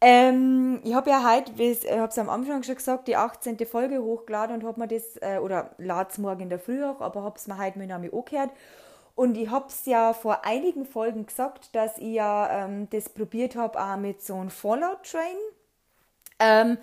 Ähm, 0.00 0.80
ich 0.84 0.94
habe 0.94 1.10
ja 1.10 1.24
heute, 1.28 1.52
ich 1.56 1.84
es 1.84 2.18
am 2.18 2.28
Anfang 2.28 2.62
schon 2.62 2.74
gesagt, 2.74 3.08
die 3.08 3.16
18. 3.16 3.58
Folge 3.66 4.02
hochgeladen 4.02 4.56
und 4.56 4.64
habe 4.64 4.80
mir 4.80 4.88
das, 4.88 5.16
äh, 5.22 5.38
oder 5.38 5.70
lade 5.78 6.10
es 6.10 6.18
morgen 6.18 6.42
in 6.42 6.50
der 6.50 6.58
Früh 6.58 6.84
auch, 6.84 7.00
aber 7.00 7.22
habe 7.22 7.36
es 7.38 7.46
mir 7.46 7.58
heute 7.58 7.78
mit 7.78 7.88
Name 7.88 8.12
angehört. 8.12 8.50
Und 9.14 9.38
ich 9.38 9.48
habe 9.48 9.68
es 9.68 9.86
ja 9.86 10.12
vor 10.12 10.44
einigen 10.44 10.84
Folgen 10.84 11.24
gesagt, 11.24 11.74
dass 11.74 11.96
ich 11.96 12.14
ja 12.14 12.66
ähm, 12.66 12.88
das 12.90 13.08
probiert 13.08 13.56
habe, 13.56 13.80
auch 13.80 13.96
mit 13.96 14.22
so 14.22 14.34
einem 14.34 14.50
Fallout-Train. 14.50 15.36
Ähm, 16.38 16.76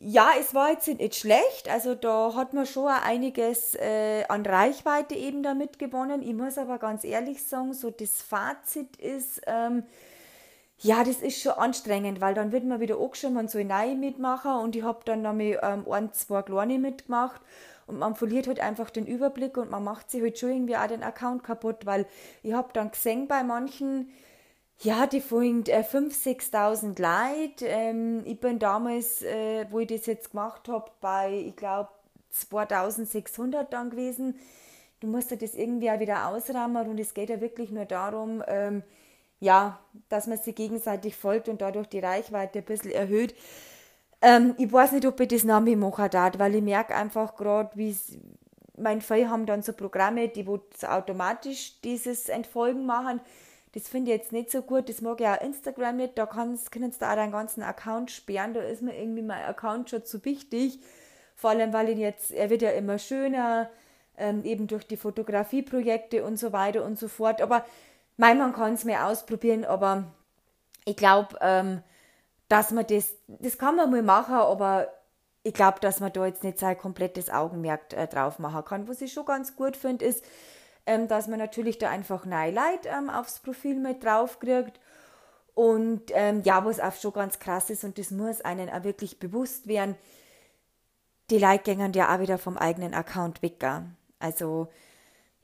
ja, 0.00 0.30
es 0.40 0.52
war 0.52 0.72
jetzt 0.72 0.88
nicht 0.88 1.14
schlecht. 1.14 1.70
Also 1.70 1.94
da 1.94 2.34
hat 2.34 2.52
man 2.54 2.66
schon 2.66 2.88
einiges 2.88 3.76
äh, 3.76 4.24
an 4.28 4.44
Reichweite 4.44 5.14
eben 5.14 5.44
damit 5.44 5.78
gewonnen. 5.78 6.22
Ich 6.22 6.34
muss 6.34 6.58
aber 6.58 6.78
ganz 6.78 7.04
ehrlich 7.04 7.44
sagen, 7.44 7.72
so 7.72 7.90
das 7.90 8.20
Fazit 8.20 8.96
ist, 8.96 9.40
ähm, 9.46 9.84
ja, 10.84 11.02
das 11.02 11.22
ist 11.22 11.40
schon 11.40 11.52
anstrengend, 11.52 12.20
weil 12.20 12.34
dann 12.34 12.52
wird 12.52 12.64
man 12.64 12.78
wieder 12.78 13.00
angeschrieben, 13.00 13.34
man 13.34 13.48
soll 13.48 13.64
neue 13.64 13.96
mitmachen 13.96 14.52
und 14.52 14.76
ich 14.76 14.82
habe 14.82 15.00
dann 15.06 15.22
nämlich 15.22 15.56
ähm, 15.62 15.90
ein, 15.90 16.12
zwei 16.12 16.42
kleine 16.42 16.78
mitgemacht 16.78 17.40
und 17.86 17.98
man 17.98 18.14
verliert 18.14 18.46
halt 18.46 18.60
einfach 18.60 18.90
den 18.90 19.06
Überblick 19.06 19.56
und 19.56 19.70
man 19.70 19.82
macht 19.82 20.10
sich 20.10 20.20
halt 20.20 20.38
schon 20.38 20.50
irgendwie 20.50 20.76
auch 20.76 20.86
den 20.86 21.02
Account 21.02 21.42
kaputt, 21.42 21.86
weil 21.86 22.04
ich 22.42 22.52
habe 22.52 22.68
dann 22.74 22.90
gesehen 22.90 23.26
bei 23.28 23.42
manchen, 23.42 24.10
ja, 24.80 25.06
die 25.06 25.22
folgen 25.22 25.64
äh, 25.68 25.80
5.000, 25.80 26.52
6.000 26.52 27.00
Leute. 27.00 27.66
Ähm, 27.66 28.20
ich 28.26 28.38
bin 28.38 28.58
damals, 28.58 29.22
äh, 29.22 29.64
wo 29.70 29.78
ich 29.78 29.88
das 29.88 30.04
jetzt 30.04 30.32
gemacht 30.32 30.68
habe, 30.68 30.90
bei, 31.00 31.32
ich 31.48 31.56
glaube, 31.56 31.88
2.600 32.34 33.64
dann 33.70 33.88
gewesen. 33.88 34.38
Du 35.00 35.06
musst 35.06 35.30
ja 35.30 35.38
das 35.38 35.54
irgendwie 35.54 35.90
auch 35.90 36.00
wieder 36.00 36.28
ausrahmen 36.28 36.88
und 36.88 37.00
es 37.00 37.14
geht 37.14 37.30
ja 37.30 37.40
wirklich 37.40 37.70
nur 37.70 37.86
darum, 37.86 38.42
ähm, 38.46 38.82
ja, 39.44 39.78
dass 40.08 40.26
man 40.26 40.38
sich 40.38 40.54
gegenseitig 40.54 41.16
folgt 41.16 41.48
und 41.48 41.60
dadurch 41.60 41.86
die 41.88 42.00
Reichweite 42.00 42.60
ein 42.60 42.64
bisschen 42.64 42.90
erhöht. 42.90 43.34
Ähm, 44.22 44.54
ich 44.58 44.72
weiß 44.72 44.92
nicht, 44.92 45.06
ob 45.06 45.20
ich 45.20 45.28
das 45.28 45.44
Name 45.44 45.76
machen 45.76 46.10
darf, 46.10 46.38
weil 46.38 46.54
ich 46.54 46.62
merke 46.62 46.94
einfach 46.94 47.36
gerade, 47.36 47.70
wie 47.74 47.96
mein 48.76 49.00
Fall 49.00 49.28
haben 49.28 49.46
dann 49.46 49.62
so 49.62 49.72
Programme, 49.72 50.28
die 50.28 50.46
wo 50.46 50.58
automatisch 50.86 51.80
dieses 51.82 52.28
Entfolgen 52.28 52.86
machen. 52.86 53.20
Das 53.72 53.88
finde 53.88 54.12
ich 54.12 54.18
jetzt 54.18 54.32
nicht 54.32 54.50
so 54.50 54.62
gut. 54.62 54.88
Das 54.88 55.00
mag 55.00 55.20
ich 55.20 55.26
auch 55.26 55.40
Instagram 55.40 55.96
nicht. 55.96 56.16
Da 56.16 56.26
kannst, 56.26 56.72
sie 56.72 56.80
da 56.98 57.12
auch 57.12 57.16
deinen 57.16 57.32
ganzen 57.32 57.62
Account 57.62 58.10
sperren. 58.10 58.54
Da 58.54 58.60
ist 58.62 58.82
mir 58.82 58.96
irgendwie 58.96 59.22
mein 59.22 59.44
Account 59.44 59.90
schon 59.90 60.04
zu 60.04 60.24
wichtig. 60.24 60.78
Vor 61.36 61.50
allem, 61.50 61.72
weil 61.72 61.88
ihn 61.88 61.98
jetzt, 61.98 62.30
er 62.30 62.50
wird 62.50 62.62
ja 62.62 62.70
immer 62.70 62.98
schöner, 62.98 63.68
ähm, 64.16 64.44
eben 64.44 64.68
durch 64.68 64.86
die 64.86 64.96
Fotografieprojekte 64.96 66.24
und 66.24 66.38
so 66.38 66.52
weiter 66.52 66.84
und 66.84 66.98
so 66.98 67.08
fort. 67.08 67.42
Aber 67.42 67.64
mein, 68.16 68.38
man 68.38 68.52
kann 68.52 68.74
es 68.74 68.84
mir 68.84 69.06
ausprobieren, 69.06 69.64
aber 69.64 70.04
ich 70.84 70.96
glaube, 70.96 71.36
ähm, 71.40 71.82
dass 72.48 72.70
man 72.70 72.86
das, 72.86 73.14
das 73.26 73.58
kann 73.58 73.76
man 73.76 73.90
mal 73.90 74.02
machen, 74.02 74.34
aber 74.34 74.88
ich 75.42 75.54
glaube, 75.54 75.80
dass 75.80 76.00
man 76.00 76.12
da 76.12 76.26
jetzt 76.26 76.44
nicht 76.44 76.58
sein 76.58 76.78
komplettes 76.78 77.30
Augenmerk 77.30 77.92
äh, 77.92 78.06
drauf 78.06 78.38
machen 78.38 78.64
kann. 78.64 78.88
Was 78.88 79.02
ich 79.02 79.12
schon 79.12 79.26
ganz 79.26 79.56
gut 79.56 79.76
finde, 79.76 80.04
ist, 80.04 80.24
ähm, 80.86 81.08
dass 81.08 81.28
man 81.28 81.38
natürlich 81.38 81.78
da 81.78 81.90
einfach 81.90 82.24
Neileid 82.24 82.86
ähm, 82.86 83.10
aufs 83.10 83.40
Profil 83.40 83.76
mit 83.76 84.04
drauf 84.04 84.38
kriegt. 84.40 84.80
Und 85.54 86.10
ähm, 86.12 86.42
ja, 86.44 86.64
was 86.64 86.80
auch 86.80 86.94
schon 86.94 87.12
ganz 87.12 87.38
krass 87.38 87.70
ist, 87.70 87.84
und 87.84 87.98
das 87.98 88.10
muss 88.10 88.40
einen 88.40 88.70
auch 88.70 88.84
wirklich 88.84 89.18
bewusst 89.18 89.66
werden, 89.68 89.96
die 91.30 91.38
Leute 91.38 91.74
gehen 91.74 91.92
ja 91.92 92.14
auch 92.14 92.20
wieder 92.20 92.38
vom 92.38 92.56
eigenen 92.56 92.92
Account 92.92 93.40
weg. 93.42 93.64
Also 94.18 94.68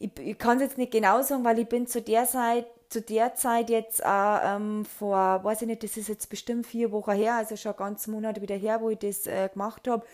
ich, 0.01 0.19
ich 0.19 0.39
kann 0.39 0.57
es 0.57 0.63
jetzt 0.63 0.79
nicht 0.79 0.93
genau 0.93 1.23
sagen, 1.23 1.45
weil 1.45 1.59
ich 1.59 1.69
bin 1.69 1.87
zu 1.87 2.01
der 2.01 2.25
Zeit, 2.25 2.67
zu 2.89 3.03
der 3.03 3.35
Zeit 3.35 3.69
jetzt 3.69 4.05
auch 4.05 4.41
ähm, 4.43 4.85
vor, 4.85 5.45
weiß 5.45 5.63
ich 5.63 5.69
nicht, 5.69 5.85
das 5.85 5.97
ist 5.99 6.09
jetzt 6.09 6.31
bestimmt 6.31 6.67
vier 6.67 6.91
Wochen 6.91 7.13
her, 7.13 7.35
also 7.35 7.55
schon 7.55 7.77
ganz 7.77 8.07
Monate 8.07 8.41
wieder 8.41 8.57
her, 8.57 8.81
wo 8.81 8.89
ich 8.89 8.99
das 8.99 9.27
äh, 9.27 9.51
gemacht 9.53 9.87
habe, 9.87 10.05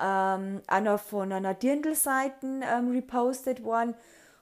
ähm, 0.00 0.60
auch 0.68 0.80
noch 0.80 1.00
von 1.00 1.32
einer 1.32 1.54
Dirndl-Seite 1.54 2.60
ähm, 2.62 2.90
repostet 2.90 3.64
worden. 3.64 3.94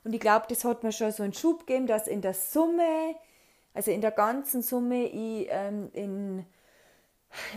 Und 0.03 0.13
ich 0.13 0.21
glaube, 0.21 0.47
das 0.49 0.65
hat 0.65 0.83
mir 0.83 0.93
schon 0.93 1.13
so 1.13 1.23
einen 1.23 1.33
Schub 1.33 1.67
gegeben, 1.67 1.87
dass 1.87 2.09
in 2.09 2.21
der 2.21 2.35
Summe, 2.35 3.15
also 3.75 3.93
in 3.93 4.01
der 4.01 4.11
ganzen 4.11 4.61
Summe, 4.61 5.05
ich 5.07 5.47
ähm, 5.51 5.89
in 5.93 6.47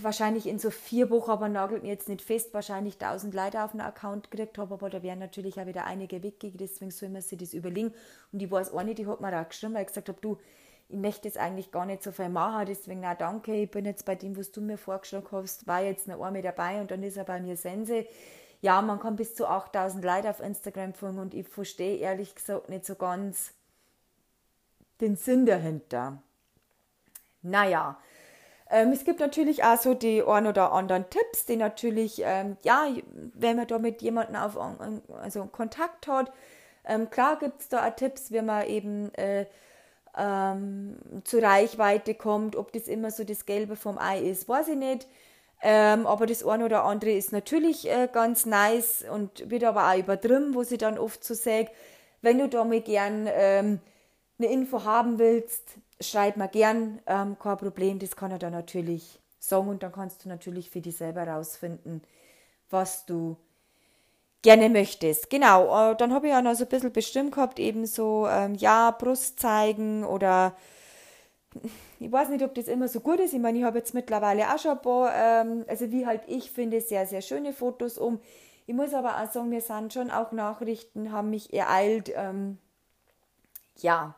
wahrscheinlich 0.02 0.48
in 0.48 0.60
so 0.60 0.70
vier 0.70 1.10
Wochen, 1.10 1.32
aber 1.32 1.50
nagelt 1.50 1.84
mir 1.84 1.90
jetzt 1.90 2.10
nicht 2.10 2.22
fest, 2.22 2.54
wahrscheinlich 2.54 2.96
1000 2.96 3.34
Leute 3.34 3.64
auf 3.64 3.72
den 3.72 3.82
Account 3.82 4.32
gekriegt 4.32 4.58
habe, 4.58 4.74
aber 4.74 4.90
da 4.90 5.04
wären 5.04 5.20
natürlich 5.20 5.60
auch 5.60 5.66
wieder 5.66 5.86
einige 5.86 6.24
weggegangen, 6.24 6.58
deswegen 6.58 6.92
soll 6.92 7.10
man 7.10 7.22
sich 7.22 7.38
das 7.38 7.54
überlegen. 7.54 7.94
Und 8.32 8.42
ich 8.42 8.50
weiß 8.50 8.74
auch 8.74 8.84
nicht, 8.84 8.98
die 8.98 9.08
hat 9.08 9.22
mir 9.22 9.40
auch 9.40 9.48
geschrieben, 9.48 9.74
weil 9.74 9.82
ich 9.82 9.88
gesagt 9.88 10.10
habe, 10.10 10.20
du, 10.22 10.38
ich 10.90 10.98
möchte 10.98 11.28
jetzt 11.28 11.38
eigentlich 11.38 11.72
gar 11.72 11.86
nicht 11.86 12.02
so 12.02 12.12
viel 12.12 12.30
machen, 12.30 12.66
deswegen 12.66 13.06
auch 13.06 13.18
danke, 13.18 13.54
ich 13.54 13.70
bin 13.70 13.86
jetzt 13.86 14.06
bei 14.06 14.16
dem, 14.16 14.38
was 14.38 14.52
du 14.52 14.62
mir 14.62 14.78
vorgeschlagen 14.78 15.28
hast, 15.32 15.68
war 15.68 15.82
jetzt 15.82 16.08
noch 16.08 16.22
einmal 16.22 16.42
dabei 16.42 16.80
und 16.82 16.92
dann 16.92 17.04
ist 17.04 17.18
er 17.18 17.26
bei 17.26 17.40
mir 17.40 17.58
Sense. 17.58 18.06
Ja, 18.62 18.82
man 18.82 19.00
kann 19.00 19.16
bis 19.16 19.36
zu 19.36 19.48
8000 19.48 20.04
Leute 20.04 20.30
auf 20.30 20.40
Instagram 20.40 20.94
folgen 20.94 21.20
und 21.20 21.34
ich 21.34 21.48
verstehe 21.48 21.98
ehrlich 21.98 22.34
gesagt 22.34 22.70
nicht 22.70 22.86
so 22.86 22.96
ganz 22.96 23.54
den 25.02 25.16
Sinn 25.16 25.46
dahinter. 25.46 26.22
Naja, 27.42 28.00
ähm, 28.70 28.92
es 28.92 29.06
gibt 29.06 29.20
natürlich 29.20 29.64
auch 29.64 29.78
so 29.78 29.94
die 29.94 30.24
ein 30.24 30.48
oder 30.48 30.72
anderen 30.74 31.10
Tipps, 31.10 31.46
die 31.46 31.56
natürlich, 31.56 32.22
ähm, 32.24 32.58
ja, 32.64 32.88
wenn 33.34 33.58
man 33.58 33.68
da 33.68 33.80
mit 33.80 34.02
jemandem 34.02 34.36
auf 34.36 34.58
also 35.22 35.46
Kontakt 35.46 36.08
hat, 36.08 36.32
ähm, 36.86 37.10
klar 37.10 37.38
gibt 37.40 37.62
es 37.62 37.70
da 37.70 37.88
auch 37.88 37.96
Tipps, 37.96 38.32
wie 38.32 38.42
man 38.42 38.66
eben 38.66 39.14
äh, 39.16 39.46
ähm, 40.18 40.98
zur 41.24 41.44
Reichweite 41.44 42.16
kommt, 42.16 42.56
ob 42.56 42.72
das 42.74 42.88
immer 42.88 43.12
so 43.12 43.24
das 43.24 43.46
Gelbe 43.46 43.76
vom 43.76 43.98
Ei 43.98 44.20
ist, 44.20 44.50
weiß 44.50 44.70
ich 44.70 44.78
nicht. 44.78 45.08
Ähm, 45.62 46.06
aber 46.06 46.28
das 46.28 46.46
eine 46.46 46.66
oder 46.66 46.84
andere 46.84 47.12
ist 47.12 47.32
natürlich 47.32 47.90
äh, 47.90 48.08
ganz 48.12 48.46
nice 48.46 49.04
und 49.12 49.50
wird 49.50 49.64
aber 49.64 49.90
auch 49.92 49.98
übertrieben, 49.98 50.54
wo 50.54 50.64
sie 50.64 50.78
dann 50.78 51.00
oft 51.00 51.24
so 51.24 51.34
sagt, 51.34 51.72
wenn 52.22 52.38
du 52.38 52.48
da 52.48 52.64
mal 52.64 52.82
gern 52.82 53.28
ähm, 53.32 53.80
eine 54.40 54.52
Info 54.52 54.84
haben 54.84 55.18
willst, 55.20 55.64
schreib 56.02 56.38
mir 56.38 56.48
gern, 56.48 57.00
ähm, 57.08 57.38
kein 57.40 57.58
Problem, 57.58 58.00
das 58.00 58.16
kann 58.16 58.32
er 58.32 58.40
dann 58.40 58.54
natürlich 58.54 59.20
sagen 59.40 59.70
und 59.70 59.84
dann 59.84 59.92
kannst 59.92 60.26
du 60.26 60.30
natürlich 60.30 60.70
für 60.70 60.82
dich 60.82 60.98
selber 60.98 61.28
rausfinden, 61.28 62.02
was 62.70 63.06
du 63.06 63.38
gerne 64.42 64.70
möchtest. 64.70 65.30
Genau, 65.30 65.92
äh, 65.92 65.96
dann 65.96 66.14
habe 66.14 66.28
ich 66.28 66.34
auch 66.34 66.42
noch 66.42 66.56
so 66.56 66.64
ein 66.66 66.70
bisschen 66.70 66.94
bestimmt 66.94 67.34
gehabt, 67.34 67.60
eben 67.60 67.86
so, 67.86 68.28
ähm, 68.30 68.56
ja, 68.56 68.92
Brust 68.92 69.40
zeigen 69.40 70.04
oder 70.06 70.56
ich 72.00 72.12
weiß 72.12 72.30
nicht, 72.30 72.44
ob 72.44 72.54
das 72.56 72.68
immer 72.68 72.88
so 72.88 73.00
gut 73.00 73.20
ist. 73.20 73.34
Ich 73.34 73.40
meine, 73.40 73.58
ich 73.60 73.64
habe 73.64 73.78
jetzt 73.80 73.94
mittlerweile 73.94 74.54
auch 74.54 74.60
schon 74.60 74.72
ein 74.72 74.82
paar, 74.82 75.14
ähm, 75.16 75.66
also 75.68 75.92
wie 75.92 76.06
halt 76.06 76.22
ich 76.28 76.52
finde, 76.52 76.82
sehr, 76.82 77.06
sehr 77.08 77.22
schöne 77.22 77.54
Fotos 77.54 77.98
um. 77.98 78.20
Ich 78.68 78.76
muss 78.76 78.94
aber 78.94 79.22
auch 79.22 79.32
sagen, 79.32 79.50
mir 79.50 79.62
sind 79.62 79.94
schon 79.94 80.12
auch 80.12 80.32
Nachrichten, 80.34 81.12
haben 81.12 81.30
mich 81.30 81.54
ereilt, 81.54 82.12
ähm, 82.16 82.58
ja, 83.80 84.16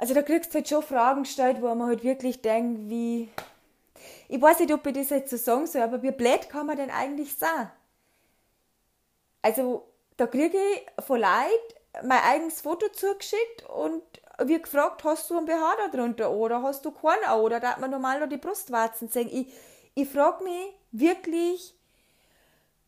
also 0.00 0.14
da 0.14 0.22
kriegst 0.22 0.50
du 0.50 0.54
halt 0.58 0.68
schon 0.68 0.82
Fragen 0.82 1.24
gestellt, 1.24 1.58
wo 1.60 1.74
man 1.74 1.88
halt 1.88 2.02
wirklich 2.02 2.40
denkt, 2.40 2.88
wie. 2.88 3.28
Ich 4.28 4.40
weiß 4.40 4.60
nicht, 4.60 4.72
ob 4.72 4.86
ich 4.86 4.94
das 4.94 5.10
jetzt 5.10 5.28
so 5.30 5.36
sagen 5.36 5.66
soll, 5.66 5.82
aber 5.82 6.02
wie 6.02 6.10
blöd 6.10 6.48
kann 6.48 6.66
man 6.66 6.78
denn 6.78 6.90
eigentlich 6.90 7.36
sein? 7.36 7.70
Also, 9.42 9.86
da 10.16 10.26
kriege 10.26 10.56
ich 10.56 11.04
von 11.04 11.20
Leuten 11.20 12.06
mein 12.06 12.22
eigenes 12.22 12.62
Foto 12.62 12.88
zugeschickt 12.88 13.68
und 13.68 14.02
wird 14.38 14.62
gefragt, 14.62 15.04
hast 15.04 15.28
du 15.28 15.36
einen 15.36 15.44
BH 15.44 15.76
da 15.76 15.88
drunter 15.94 16.30
oder 16.30 16.62
hast 16.62 16.82
du 16.86 16.92
keinen 16.92 17.38
oder 17.38 17.60
da 17.60 17.72
hat 17.72 17.80
man 17.80 17.90
normal 17.90 18.20
noch 18.20 18.28
die 18.28 18.38
Brustwarzen 18.38 19.08
sehen. 19.08 19.28
Ich, 19.30 19.52
ich 19.94 20.08
frage 20.08 20.44
mich 20.44 20.72
wirklich 20.92 21.74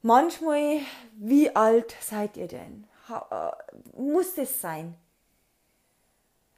manchmal, 0.00 0.80
wie 1.18 1.54
alt 1.54 1.94
seid 2.00 2.38
ihr 2.38 2.48
denn? 2.48 2.86
Äh, 3.10 3.50
muss 4.00 4.34
das 4.34 4.62
sein? 4.62 4.94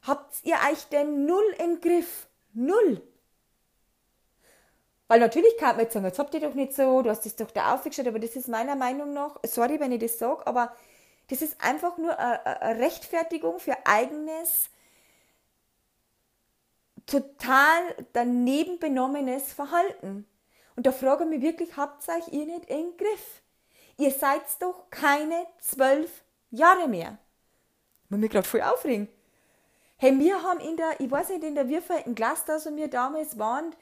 Habt 0.06 0.44
ihr 0.44 0.56
euch 0.70 0.84
denn 0.90 1.26
null 1.26 1.54
im 1.58 1.80
Griff? 1.80 2.28
Null. 2.52 3.02
Weil 5.08 5.20
natürlich 5.20 5.56
kann 5.58 5.76
man 5.76 5.84
jetzt 5.84 5.94
sagen, 5.94 6.06
jetzt 6.06 6.18
habt 6.18 6.34
ihr 6.34 6.40
doch 6.40 6.54
nicht 6.54 6.74
so, 6.74 7.02
du 7.02 7.10
hast 7.10 7.26
das 7.26 7.36
doch 7.36 7.50
da 7.50 7.74
aufgestellt, 7.74 8.08
aber 8.08 8.18
das 8.18 8.36
ist 8.36 8.48
meiner 8.48 8.74
Meinung 8.74 9.12
nach, 9.12 9.38
sorry, 9.44 9.78
wenn 9.80 9.92
ich 9.92 10.00
das 10.00 10.18
sage, 10.18 10.46
aber 10.46 10.74
das 11.28 11.42
ist 11.42 11.60
einfach 11.60 11.98
nur 11.98 12.18
eine 12.18 12.80
Rechtfertigung 12.80 13.58
für 13.58 13.76
eigenes, 13.86 14.70
total 17.06 17.82
daneben 18.12 18.78
benommenes 18.78 19.52
Verhalten. 19.52 20.26
Und 20.76 20.86
da 20.86 20.92
frage 20.92 21.24
ich 21.24 21.30
mich 21.30 21.42
wirklich, 21.42 21.76
habt 21.76 22.06
ihr 22.08 22.14
euch 22.14 22.28
nicht 22.28 22.70
im 22.70 22.96
Griff? 22.96 23.42
Ihr 23.96 24.10
seid 24.10 24.42
doch 24.60 24.90
keine 24.90 25.46
zwölf 25.60 26.24
Jahre 26.50 26.88
mehr. 26.88 27.18
Muss 28.08 28.20
mich 28.20 28.30
gerade 28.30 28.48
voll 28.48 28.62
aufregen. 28.62 29.08
Hey, 29.96 30.18
wir 30.18 30.42
haben 30.42 30.60
in 30.60 30.76
der, 30.76 31.00
ich 31.00 31.10
weiß 31.10 31.30
nicht, 31.30 31.44
in 31.44 31.54
der 31.54 31.68
wievielten 31.68 32.14
Klasse, 32.14 32.44
da 32.46 32.76
wir 32.76 32.88
damals 32.88 33.38
waren, 33.38 33.74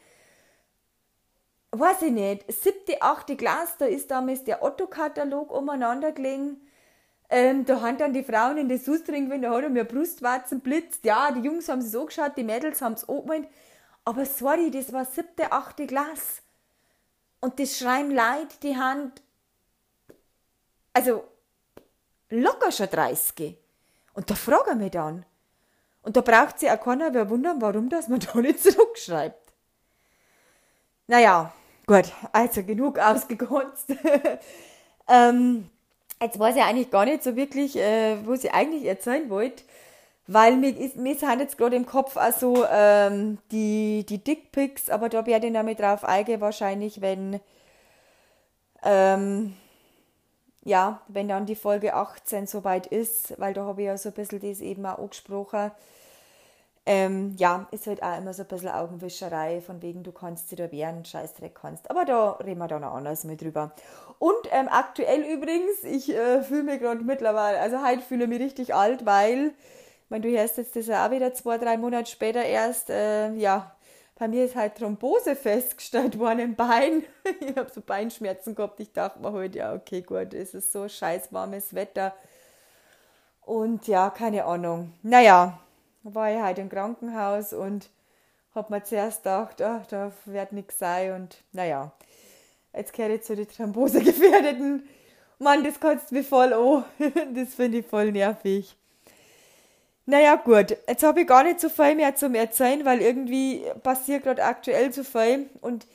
weiß 1.70 2.02
ich 2.02 2.12
nicht, 2.12 2.52
siebte, 2.52 3.00
achte 3.00 3.36
Klasse, 3.36 3.74
da 3.78 3.84
ist 3.86 4.10
damals 4.10 4.44
der 4.44 4.62
Otto-Katalog 4.62 5.50
umeinander 5.50 6.12
gelegen. 6.12 6.60
Ähm, 7.30 7.64
da 7.64 7.80
haben 7.80 7.96
dann 7.96 8.12
die 8.12 8.24
Frauen 8.24 8.58
in 8.58 8.68
der 8.68 8.78
Sustring, 8.78 9.30
wenn 9.30 9.40
da 9.40 9.50
hat 9.50 9.62
er 9.62 9.70
mir 9.70 9.84
Brustwarzen 9.84 10.60
blitzt. 10.60 11.04
Ja, 11.04 11.32
die 11.32 11.40
Jungs 11.40 11.68
haben 11.70 11.78
es 11.78 11.90
so 11.90 12.04
geschaut, 12.04 12.36
die 12.36 12.44
Mädels 12.44 12.82
haben 12.82 12.92
es 12.92 13.08
angemeint. 13.08 13.48
Aber 14.04 14.26
sorry, 14.26 14.70
das 14.70 14.92
war 14.92 15.06
siebte, 15.06 15.50
achte 15.50 15.86
Klasse. 15.86 16.42
Und 17.40 17.58
das 17.58 17.78
schreien 17.78 18.10
Leid, 18.10 18.62
die 18.62 18.76
Hand, 18.76 19.22
also 20.92 21.24
locker 22.28 22.70
schon 22.70 22.90
30. 22.90 23.56
Und 24.12 24.30
da 24.30 24.34
frage 24.34 24.72
ich 24.72 24.76
mich 24.76 24.90
dann. 24.90 25.24
Und 26.02 26.16
da 26.16 26.20
braucht 26.20 26.58
sich 26.58 26.70
auch 26.70 26.80
keiner 26.80 27.10
mehr 27.10 27.30
wundern, 27.30 27.60
warum 27.60 27.88
das 27.88 28.08
man 28.08 28.20
da 28.34 28.40
nicht 28.40 28.62
zurückschreibt. 28.62 29.52
Naja, 31.06 31.52
gut, 31.86 32.12
also 32.32 32.62
genug 32.62 32.98
ausgekonzt. 32.98 33.90
ähm, 35.08 35.68
jetzt 36.20 36.38
weiß 36.38 36.56
ich 36.56 36.62
eigentlich 36.62 36.90
gar 36.90 37.04
nicht 37.04 37.22
so 37.22 37.36
wirklich, 37.36 37.76
äh, 37.76 38.16
was 38.26 38.44
ich 38.44 38.52
eigentlich 38.52 38.84
erzählen 38.84 39.28
wollte, 39.28 39.64
weil 40.26 40.56
mir, 40.56 40.76
ist, 40.76 40.96
mir 40.96 41.14
sind 41.16 41.40
jetzt 41.40 41.58
gerade 41.58 41.76
im 41.76 41.86
Kopf 41.86 42.16
also 42.16 42.64
ähm, 42.70 43.38
die, 43.50 44.06
die 44.08 44.18
Dickpics, 44.18 44.88
aber 44.88 45.08
da 45.08 45.26
werde 45.26 45.48
ich 45.48 45.52
noch 45.52 45.64
mit 45.64 45.80
drauf 45.80 46.04
eingehen, 46.04 46.40
wahrscheinlich, 46.40 47.00
wenn, 47.00 47.40
ähm, 48.84 49.54
ja, 50.64 51.00
wenn 51.08 51.28
dann 51.28 51.46
die 51.46 51.56
Folge 51.56 51.94
18 51.94 52.46
soweit 52.46 52.86
ist, 52.86 53.38
weil 53.38 53.54
da 53.54 53.64
habe 53.64 53.82
ich 53.82 53.86
ja 53.86 53.98
so 53.98 54.10
ein 54.10 54.14
bisschen 54.14 54.40
das 54.40 54.60
eben 54.60 54.86
auch 54.86 54.98
angesprochen, 54.98 55.72
ähm, 56.84 57.34
ja, 57.38 57.68
ist 57.70 57.86
halt 57.86 58.02
auch 58.02 58.18
immer 58.18 58.34
so 58.34 58.42
ein 58.42 58.48
bisschen 58.48 58.68
Augenwischerei, 58.68 59.60
von 59.60 59.80
wegen, 59.82 60.02
du 60.02 60.10
kannst 60.10 60.48
sie 60.48 60.56
da 60.56 60.70
wehren, 60.72 61.04
Scheißdreck 61.04 61.54
kannst. 61.54 61.88
Aber 61.90 62.04
da 62.04 62.32
reden 62.32 62.58
wir 62.58 62.66
dann 62.66 62.82
auch 62.82 62.94
anders 62.94 63.22
mit 63.24 63.40
drüber. 63.40 63.72
Und 64.18 64.48
ähm, 64.50 64.68
aktuell 64.68 65.22
übrigens, 65.22 65.84
ich 65.84 66.12
äh, 66.12 66.42
fühle 66.42 66.64
mich 66.64 66.80
gerade 66.80 67.02
mittlerweile, 67.02 67.60
also 67.60 67.84
heute 67.84 68.02
fühle 68.02 68.24
ich 68.24 68.30
mich 68.30 68.40
richtig 68.40 68.74
alt, 68.74 69.06
weil, 69.06 69.48
ich 69.48 70.10
meine, 70.10 70.22
du 70.22 70.36
hörst 70.36 70.56
jetzt 70.58 70.74
das 70.74 70.86
ja 70.86 71.06
auch 71.06 71.12
wieder 71.12 71.32
zwei, 71.34 71.58
drei 71.58 71.76
Monate 71.76 72.10
später 72.10 72.42
erst, 72.42 72.90
äh, 72.90 73.32
ja, 73.34 73.76
bei 74.22 74.28
mir 74.28 74.44
ist 74.44 74.54
halt 74.54 74.76
Thrombose 74.76 75.34
festgestellt 75.34 76.16
worden 76.16 76.38
im 76.38 76.54
Bein. 76.54 77.02
ich 77.40 77.56
habe 77.56 77.68
so 77.74 77.80
Beinschmerzen 77.80 78.54
gehabt. 78.54 78.78
Ich 78.78 78.92
dachte 78.92 79.18
mir 79.18 79.32
halt, 79.32 79.56
ja, 79.56 79.74
okay, 79.74 80.00
gut, 80.00 80.32
es 80.32 80.54
ist 80.54 80.70
so 80.70 80.88
scheiß 80.88 81.32
warmes 81.32 81.74
Wetter. 81.74 82.14
Und 83.40 83.88
ja, 83.88 84.10
keine 84.10 84.44
Ahnung. 84.44 84.92
Naja, 85.02 85.58
war 86.04 86.30
ich 86.30 86.40
halt 86.40 86.60
im 86.60 86.68
Krankenhaus 86.68 87.52
und 87.52 87.90
habe 88.54 88.72
mir 88.72 88.84
zuerst 88.84 89.24
gedacht, 89.24 89.60
ach, 89.60 89.86
da 89.88 90.12
wird 90.26 90.52
nichts 90.52 90.78
sein. 90.78 91.14
Und 91.14 91.42
naja, 91.50 91.90
jetzt 92.72 92.92
gehöre 92.92 93.16
ich 93.16 93.24
zu 93.24 93.34
den 93.34 93.48
Thrombosegefährdeten. 93.48 94.88
Mann, 95.40 95.64
das 95.64 95.80
du 95.80 96.14
mir 96.14 96.22
voll 96.22 96.52
an. 96.52 96.84
das 97.34 97.54
finde 97.54 97.78
ich 97.78 97.86
voll 97.86 98.12
nervig. 98.12 98.76
Naja, 100.06 100.36
gut, 100.36 100.76
jetzt 100.88 101.02
habe 101.02 101.20
ich 101.20 101.26
gar 101.26 101.44
nicht 101.44 101.60
so 101.60 101.68
viel 101.68 101.94
mehr 101.94 102.14
zum 102.16 102.34
Erzählen, 102.34 102.84
weil 102.84 103.00
irgendwie 103.00 103.62
passiert 103.82 104.24
gerade 104.24 104.42
aktuell 104.44 104.92
so 104.92 105.04
viel. 105.04 105.48
Und 105.60 105.86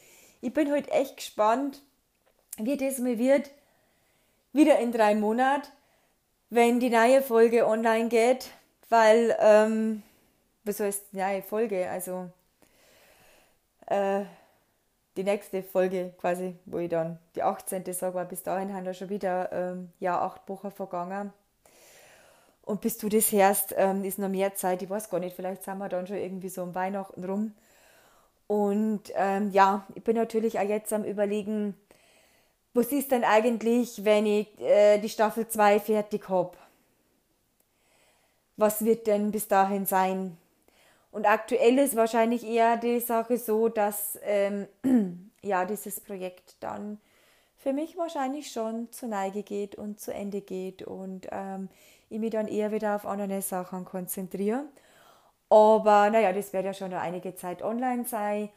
ich 0.41 0.53
bin 0.53 0.71
halt 0.71 0.89
echt 0.91 1.17
gespannt, 1.17 1.81
wie 2.57 2.77
das 2.77 2.99
mal 2.99 3.17
wird. 3.17 3.51
Wieder 4.53 4.79
in 4.79 4.91
drei 4.91 5.13
Monaten, 5.13 5.67
wenn 6.49 6.79
die 6.79 6.89
neue 6.89 7.21
Folge 7.21 7.67
online 7.67 8.07
geht 8.07 8.49
weil, 8.89 9.35
ähm, 9.39 10.03
was 10.63 10.79
heißt 10.79 11.13
neue 11.13 11.41
Folge, 11.41 11.89
also 11.89 12.29
äh, 13.87 14.23
die 15.15 15.23
nächste 15.23 15.63
Folge 15.63 16.13
quasi, 16.19 16.55
wo 16.65 16.77
ich 16.79 16.89
dann 16.89 17.19
die 17.35 17.43
18. 17.43 17.91
sage, 17.93 18.15
weil 18.15 18.25
bis 18.25 18.43
dahin 18.43 18.73
haben 18.73 18.85
wir 18.85 18.93
schon 18.93 19.09
wieder 19.09 19.51
ähm, 19.51 19.91
ja, 19.99 20.21
acht 20.21 20.47
Wochen 20.47 20.71
vergangen. 20.71 21.33
Und 22.67 22.81
bis 22.81 22.97
du 22.97 23.09
das 23.09 23.31
hörst, 23.31 23.73
ähm, 23.77 24.03
ist 24.03 24.19
noch 24.19 24.29
mehr 24.29 24.53
Zeit. 24.55 24.81
Ich 24.81 24.89
weiß 24.89 25.09
gar 25.09 25.19
nicht, 25.19 25.35
vielleicht 25.35 25.63
sind 25.63 25.77
wir 25.77 25.89
dann 25.89 26.05
schon 26.05 26.17
irgendwie 26.17 26.49
so 26.49 26.63
um 26.63 26.75
Weihnachten 26.75 27.23
rum. 27.23 27.53
Und 28.47 29.03
ähm, 29.15 29.51
ja, 29.51 29.85
ich 29.95 30.03
bin 30.03 30.15
natürlich 30.15 30.59
auch 30.59 30.67
jetzt 30.67 30.93
am 30.93 31.03
Überlegen, 31.03 31.75
was 32.73 32.87
ist 32.87 33.11
denn 33.11 33.23
eigentlich, 33.23 34.05
wenn 34.05 34.25
ich 34.25 34.59
äh, 34.59 34.99
die 34.99 35.09
Staffel 35.09 35.47
2 35.47 35.79
fertig 35.79 36.29
habe? 36.29 36.57
was 38.57 38.83
wird 38.83 39.07
denn 39.07 39.31
bis 39.31 39.47
dahin 39.47 39.85
sein? 39.85 40.35
Und 41.11 41.25
aktuell 41.25 41.77
ist 41.77 41.95
wahrscheinlich 41.95 42.45
eher 42.45 42.75
die 42.77 42.99
Sache 42.99 43.37
so, 43.37 43.69
dass 43.69 44.19
ähm, 44.23 44.67
ja 45.41 45.63
dieses 45.65 46.01
Projekt 46.01 46.57
dann 46.59 46.99
für 47.57 47.73
mich 47.73 47.97
wahrscheinlich 47.97 48.51
schon 48.51 48.91
zur 48.91 49.09
Neige 49.09 49.43
geht 49.43 49.75
und 49.75 49.99
zu 49.99 50.13
Ende 50.13 50.41
geht 50.41 50.83
und 50.83 51.27
ähm, 51.31 51.69
ich 52.09 52.19
mich 52.19 52.31
dann 52.31 52.47
eher 52.47 52.71
wieder 52.71 52.95
auf 52.95 53.05
andere 53.05 53.41
Sachen 53.41 53.85
konzentriere. 53.85 54.65
Aber 55.49 56.09
naja, 56.09 56.33
das 56.33 56.53
wird 56.53 56.65
ja 56.65 56.73
schon 56.73 56.91
noch 56.91 57.01
einige 57.01 57.35
Zeit 57.35 57.61
online 57.63 58.05
sein. 58.05 58.49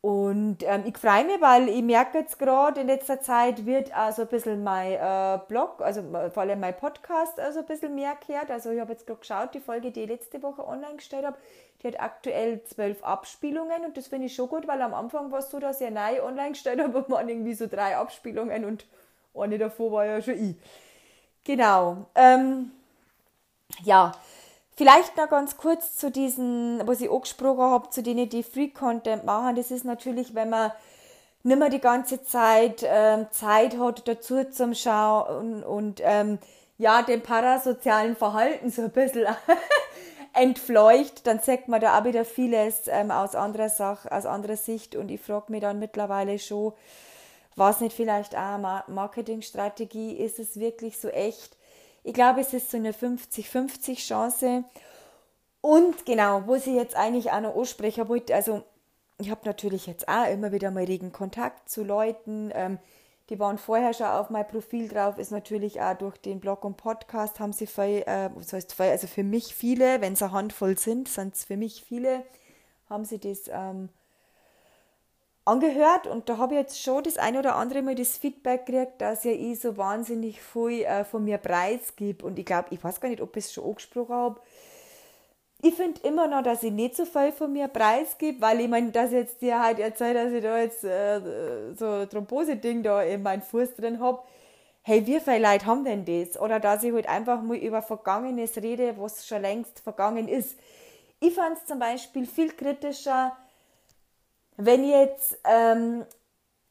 Und 0.00 0.58
ähm, 0.62 0.84
ich 0.86 0.96
freue 0.96 1.24
mich, 1.24 1.40
weil 1.40 1.68
ich 1.68 1.82
merke 1.82 2.18
jetzt 2.18 2.38
gerade 2.38 2.80
in 2.80 2.86
letzter 2.86 3.20
Zeit 3.20 3.66
wird 3.66 3.96
also 3.96 4.22
ein 4.22 4.28
bisschen 4.28 4.62
mein 4.62 4.92
äh, 4.92 5.40
Blog, 5.48 5.80
also 5.80 6.02
vor 6.32 6.42
allem 6.44 6.60
mein 6.60 6.76
Podcast 6.76 7.40
also 7.40 7.60
ein 7.60 7.66
bisschen 7.66 7.96
mehr 7.96 8.16
gehört. 8.24 8.50
Also 8.50 8.70
ich 8.70 8.78
habe 8.78 8.92
jetzt 8.92 9.08
gerade 9.08 9.18
geschaut, 9.18 9.54
die 9.54 9.60
Folge, 9.60 9.90
die 9.90 10.02
ich 10.02 10.08
letzte 10.08 10.40
Woche 10.42 10.66
online 10.66 10.96
gestellt 10.96 11.26
habe, 11.26 11.36
die 11.82 11.88
hat 11.88 12.00
aktuell 12.00 12.62
zwölf 12.62 13.02
Abspielungen 13.02 13.84
und 13.84 13.96
das 13.96 14.06
finde 14.06 14.26
ich 14.26 14.34
schon 14.36 14.48
gut, 14.48 14.68
weil 14.68 14.80
am 14.82 14.94
Anfang 14.94 15.32
war 15.32 15.40
es 15.40 15.50
so, 15.50 15.58
dass 15.58 15.80
ich 15.80 15.90
neu 15.90 16.22
online 16.22 16.52
gestellt 16.52 16.80
habe 16.80 16.96
und 17.02 17.10
waren 17.10 17.28
irgendwie 17.28 17.54
so 17.54 17.66
drei 17.66 17.96
Abspielungen 17.96 18.64
und 18.64 18.86
eine 19.34 19.58
davor 19.58 19.92
war 19.92 20.06
ja 20.06 20.22
schon 20.22 20.34
ich. 20.34 20.56
Genau. 21.44 22.06
Ähm, 22.14 22.70
ja, 23.82 24.12
Vielleicht 24.78 25.16
noch 25.16 25.28
ganz 25.28 25.56
kurz 25.56 25.96
zu 25.96 26.08
diesen, 26.08 26.80
was 26.86 27.00
ich 27.00 27.10
angesprochen 27.10 27.62
habe, 27.62 27.90
zu 27.90 28.00
denen, 28.00 28.28
die 28.28 28.44
Free 28.44 28.68
Content 28.68 29.24
machen. 29.24 29.56
Das 29.56 29.72
ist 29.72 29.84
natürlich, 29.84 30.36
wenn 30.36 30.50
man 30.50 30.70
nicht 31.42 31.58
mehr 31.58 31.68
die 31.68 31.80
ganze 31.80 32.22
Zeit 32.22 32.86
ähm, 32.86 33.26
Zeit 33.32 33.76
hat, 33.76 34.06
dazu 34.06 34.44
zum 34.44 34.76
Schauen 34.76 35.64
und, 35.64 35.64
und 35.64 36.00
ähm, 36.04 36.38
ja, 36.78 37.02
dem 37.02 37.22
parasozialen 37.22 38.14
Verhalten 38.14 38.70
so 38.70 38.82
ein 38.82 38.92
bisschen 38.92 39.26
entfleucht, 40.32 41.26
dann 41.26 41.40
sagt 41.40 41.66
man 41.66 41.80
da 41.80 41.98
auch 41.98 42.04
wieder 42.04 42.24
vieles 42.24 42.82
ähm, 42.86 43.10
aus 43.10 43.34
anderer 43.34 43.70
Sache, 43.70 44.12
aus 44.12 44.26
anderer 44.26 44.56
Sicht 44.56 44.94
und 44.94 45.10
ich 45.10 45.20
frage 45.20 45.50
mich 45.50 45.60
dann 45.60 45.80
mittlerweile 45.80 46.38
schon, 46.38 46.72
was 47.56 47.80
nicht 47.80 47.96
vielleicht 47.96 48.36
auch 48.36 48.54
eine 48.54 48.84
Marketingstrategie, 48.86 50.12
ist 50.12 50.38
es 50.38 50.60
wirklich 50.60 51.00
so 51.00 51.08
echt, 51.08 51.57
ich 52.08 52.14
glaube, 52.14 52.40
es 52.40 52.54
ist 52.54 52.70
so 52.70 52.78
eine 52.78 52.92
50-50 52.92 53.96
Chance. 53.96 54.64
Und 55.60 56.06
genau, 56.06 56.46
wo 56.46 56.56
sie 56.56 56.74
jetzt 56.74 56.96
eigentlich 56.96 57.30
auch 57.30 57.42
noch 57.42 57.54
ansprechen 57.54 58.08
wollte, 58.08 58.34
also 58.34 58.62
ich 59.18 59.30
habe 59.30 59.42
natürlich 59.44 59.86
jetzt 59.86 60.08
auch 60.08 60.26
immer 60.26 60.50
wieder 60.50 60.70
mal 60.70 60.84
regen 60.84 61.12
Kontakt 61.12 61.68
zu 61.68 61.84
Leuten, 61.84 62.50
ähm, 62.54 62.78
die 63.28 63.38
waren 63.38 63.58
vorher 63.58 63.92
schon 63.92 64.06
auf 64.06 64.30
mein 64.30 64.48
Profil 64.48 64.88
drauf, 64.88 65.18
ist 65.18 65.32
natürlich 65.32 65.82
auch 65.82 65.98
durch 65.98 66.16
den 66.16 66.40
Blog 66.40 66.64
und 66.64 66.78
Podcast 66.78 67.40
haben 67.40 67.52
sie 67.52 67.66
viel, 67.66 68.04
äh, 68.06 68.30
was 68.34 68.54
heißt 68.54 68.72
viel, 68.72 68.86
also 68.86 69.06
für 69.06 69.24
mich 69.24 69.54
viele, 69.54 70.00
wenn 70.00 70.14
es 70.14 70.22
eine 70.22 70.32
Handvoll 70.32 70.78
sind, 70.78 71.08
sind 71.08 71.34
es 71.34 71.44
für 71.44 71.58
mich 71.58 71.84
viele, 71.84 72.24
haben 72.88 73.04
sie 73.04 73.18
das 73.18 73.50
ähm, 73.52 73.90
angehört 75.48 76.06
und 76.06 76.28
da 76.28 76.36
habe 76.38 76.54
ich 76.54 76.60
jetzt 76.60 76.82
schon 76.82 77.02
das 77.02 77.16
ein 77.16 77.36
oder 77.36 77.56
andere 77.56 77.82
Mal 77.82 77.94
das 77.94 78.18
Feedback 78.18 78.66
gekriegt, 78.66 79.00
dass 79.00 79.24
ja 79.24 79.32
ich 79.32 79.58
so 79.60 79.76
wahnsinnig 79.76 80.42
viel 80.42 80.82
äh, 80.82 81.04
von 81.04 81.24
mir 81.24 81.38
preisgib 81.38 82.22
und 82.22 82.38
ich 82.38 82.44
glaube, 82.44 82.68
ich 82.70 82.84
weiß 82.84 83.00
gar 83.00 83.08
nicht, 83.08 83.22
ob 83.22 83.36
ich 83.36 83.46
es 83.46 83.52
schon 83.52 83.64
angesprochen 83.64 84.14
habe. 84.14 84.40
Ich 85.60 85.74
finde 85.74 86.00
immer 86.02 86.28
noch, 86.28 86.42
dass 86.42 86.62
ich 86.62 86.70
nicht 86.70 86.94
so 86.96 87.04
viel 87.04 87.32
von 87.32 87.52
mir 87.52 87.66
preisgib, 87.66 88.40
weil 88.40 88.60
ich 88.60 88.68
meine, 88.68 88.92
dass 88.92 89.10
jetzt 89.10 89.40
dir 89.40 89.60
halt 89.60 89.80
erzählt, 89.80 90.16
dass 90.16 90.32
ich 90.32 90.42
da 90.42 90.58
jetzt 90.58 90.84
äh, 90.84 91.20
so 91.74 91.86
ein 91.86 92.08
Thrombose-Ding 92.08 92.82
da 92.84 93.02
in 93.02 93.22
meinem 93.22 93.42
Fuß 93.42 93.74
drin 93.74 93.98
habe. 93.98 94.22
Hey, 94.82 95.04
wie 95.06 95.18
viele 95.18 95.40
Leute 95.40 95.66
haben 95.66 95.84
denn 95.84 96.04
das? 96.04 96.40
Oder 96.40 96.60
dass 96.60 96.84
ich 96.84 96.92
halt 96.92 97.08
einfach 97.08 97.42
mal 97.42 97.56
über 97.56 97.82
Vergangenes 97.82 98.56
rede, 98.58 98.94
was 98.98 99.26
schon 99.26 99.42
längst 99.42 99.80
vergangen 99.80 100.28
ist. 100.28 100.58
Ich 101.20 101.34
fand 101.34 101.58
es 101.58 101.66
zum 101.66 101.80
Beispiel 101.80 102.26
viel 102.26 102.52
kritischer, 102.52 103.36
wenn 104.58 104.84
jetzt 104.84 105.38
ähm, 105.44 106.04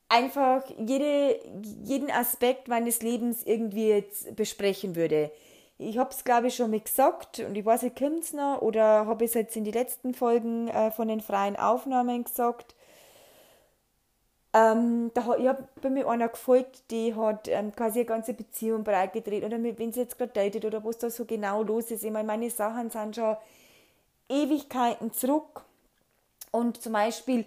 einfach 0.10 0.63
jede, 0.78 1.39
jeden 1.84 2.12
Aspekt 2.12 2.67
meines 2.67 3.02
Lebens 3.02 3.43
irgendwie 3.43 3.89
jetzt 3.89 4.36
besprechen 4.36 4.95
würde. 4.95 5.32
Ich 5.80 5.97
habe 5.97 6.10
es, 6.12 6.23
glaube 6.23 6.47
ich, 6.47 6.56
schon 6.56 6.71
mal 6.71 6.80
gesagt 6.80 7.39
und 7.39 7.56
ich 7.56 7.65
weiß 7.65 7.84
nicht, 7.84 7.97
kommt 7.97 8.23
es 8.23 8.34
noch 8.34 8.62
oder 8.62 9.06
habe 9.06 9.23
ich 9.23 9.32
es 9.32 9.36
jetzt 9.36 9.56
in 9.56 9.63
die 9.63 9.71
letzten 9.71 10.13
Folgen 10.13 10.67
äh, 10.69 10.91
von 10.91 11.08
den 11.08 11.21
freien 11.21 11.56
Aufnahmen 11.56 12.23
gesagt. 12.23 12.76
Ähm, 14.54 15.12
da, 15.13 15.36
ich 15.38 15.47
habe 15.47 15.67
bei 15.82 15.89
mir 15.89 16.08
einer 16.08 16.30
gefolgt, 16.30 16.89
die 16.89 17.13
hat 17.13 17.47
ähm, 17.47 17.76
quasi 17.76 18.00
eine 18.00 18.06
ganze 18.06 18.34
Beziehung 18.34 18.84
breitgedreht 18.84 19.43
oder 19.43 19.62
wenn 19.62 19.93
sie 19.93 20.00
jetzt 20.02 20.17
gerade 20.17 20.34
datet 20.34 20.65
oder 20.65 20.84
was 20.84 20.97
da 20.97 21.10
so 21.10 21.26
genau 21.26 21.63
los 21.63 21.91
ist. 21.91 22.04
Ich 22.04 22.12
meine, 22.12 22.28
meine 22.28 22.50
Sachen 22.50 22.89
sind 22.89 23.15
schon 23.15 23.38
Ewigkeiten 24.30 25.13
zurück 25.13 25.63
und 26.52 26.82
zum 26.82 26.93
Beispiel, 26.93 27.45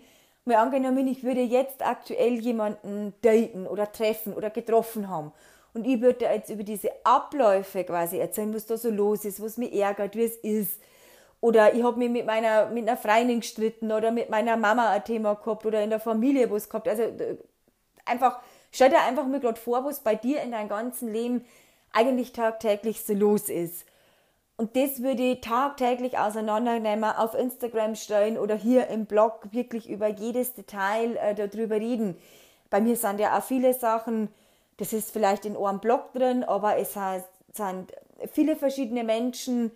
mal 0.51 0.59
angenommen, 0.59 1.07
ich 1.07 1.23
würde 1.25 1.41
jetzt 1.41 1.87
aktuell 1.87 2.35
jemanden 2.35 3.15
daten 3.23 3.67
oder 3.67 3.91
treffen 3.91 4.35
oder 4.35 4.51
getroffen 4.51 5.09
haben 5.09 5.33
und 5.73 5.87
ich 5.87 6.01
würde 6.01 6.25
jetzt 6.25 6.51
über 6.51 6.65
diese 6.65 6.91
Abläufe 7.05 7.85
quasi 7.85 8.19
erzählen, 8.19 8.53
was 8.55 8.67
da 8.67 8.77
so 8.77 8.91
los 8.91 9.25
ist, 9.25 9.43
was 9.43 9.57
mich 9.57 9.73
ärgert, 9.73 10.17
wie 10.17 10.25
es 10.25 10.37
ist. 10.37 10.81
Oder 11.41 11.75
ich 11.75 11.83
habe 11.83 11.99
mich 11.99 12.11
mit 12.11 12.27
meiner 12.27 12.67
mit 12.67 12.87
einer 12.87 12.99
Freundin 12.99 13.41
gestritten 13.41 13.93
oder 13.93 14.11
mit 14.11 14.29
meiner 14.29 14.57
Mama 14.57 14.91
ein 14.91 15.05
Thema 15.05 15.35
gehabt 15.35 15.65
oder 15.65 15.83
in 15.83 15.91
der 15.91 16.01
Familie 16.01 16.51
was 16.51 16.69
gehabt. 16.69 16.89
Also 16.89 17.05
einfach, 18.05 18.41
stell 18.73 18.91
dir 18.91 19.01
einfach 19.01 19.27
mal 19.27 19.41
gerade 19.41 19.59
vor, 19.59 19.85
was 19.85 20.01
bei 20.01 20.17
dir 20.17 20.43
in 20.43 20.53
deinem 20.53 20.69
ganzen 20.69 21.13
Leben 21.13 21.45
eigentlich 21.93 22.33
tagtäglich 22.33 23.03
so 23.05 23.15
los 23.15 23.49
ist. 23.49 23.87
Und 24.61 24.77
das 24.77 25.03
würde 25.03 25.23
ich 25.23 25.41
tagtäglich 25.41 26.19
auseinandernehmen, 26.19 27.05
auf 27.05 27.35
Instagram 27.35 27.95
stellen 27.95 28.37
oder 28.37 28.55
hier 28.57 28.89
im 28.89 29.07
Blog 29.07 29.49
wirklich 29.53 29.89
über 29.89 30.07
jedes 30.09 30.53
Detail 30.53 31.17
äh, 31.17 31.35
darüber 31.35 31.77
reden. 31.77 32.15
Bei 32.69 32.79
mir 32.79 32.95
sind 32.95 33.21
ja 33.21 33.39
auch 33.39 33.43
viele 33.43 33.73
Sachen, 33.73 34.29
das 34.77 34.93
ist 34.93 35.13
vielleicht 35.13 35.47
in 35.47 35.57
einem 35.57 35.81
Blog 35.81 36.13
drin, 36.13 36.45
aber 36.45 36.77
es 36.77 36.93
sind 36.93 37.95
viele 38.31 38.55
verschiedene 38.55 39.03
Menschen 39.03 39.71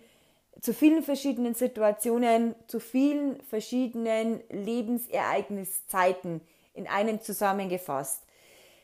zu 0.61 0.71
vielen 0.71 1.01
verschiedenen 1.01 1.55
Situationen, 1.55 2.53
zu 2.67 2.79
vielen 2.79 3.41
verschiedenen 3.41 4.39
Lebensereigniszeiten 4.51 6.41
in 6.75 6.85
einem 6.85 7.21
zusammengefasst. 7.21 8.21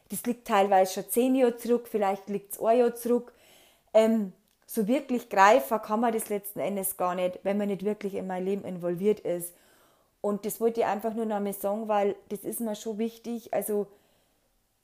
Das 0.10 0.26
liegt 0.26 0.48
teilweise 0.48 0.94
schon 0.94 1.12
zehn 1.12 1.36
Jahre 1.36 1.58
zurück, 1.58 1.88
vielleicht 1.88 2.28
liegt 2.28 2.54
es 2.54 2.60
ein 2.60 2.80
Jahr 2.80 2.96
zurück. 2.96 3.34
Ähm, 3.94 4.34
so 4.74 4.88
wirklich 4.88 5.28
greifen 5.28 5.82
kann 5.82 6.00
man 6.00 6.14
das 6.14 6.30
letzten 6.30 6.62
Endes 6.62 6.96
gar 6.96 7.14
nicht, 7.14 7.40
wenn 7.44 7.58
man 7.58 7.68
nicht 7.68 7.84
wirklich 7.84 8.16
in 8.16 8.26
mein 8.26 8.46
Leben 8.46 8.64
involviert 8.64 9.20
ist. 9.20 9.54
Und 10.22 10.46
das 10.46 10.62
wollte 10.62 10.80
ich 10.80 10.86
einfach 10.86 11.14
nur 11.14 11.26
noch 11.26 11.42
mal 11.42 11.52
sagen, 11.52 11.90
weil 11.90 12.16
das 12.30 12.40
ist 12.46 12.62
mir 12.62 12.76
schon 12.76 12.98
wichtig. 12.98 13.54
Also 13.54 13.88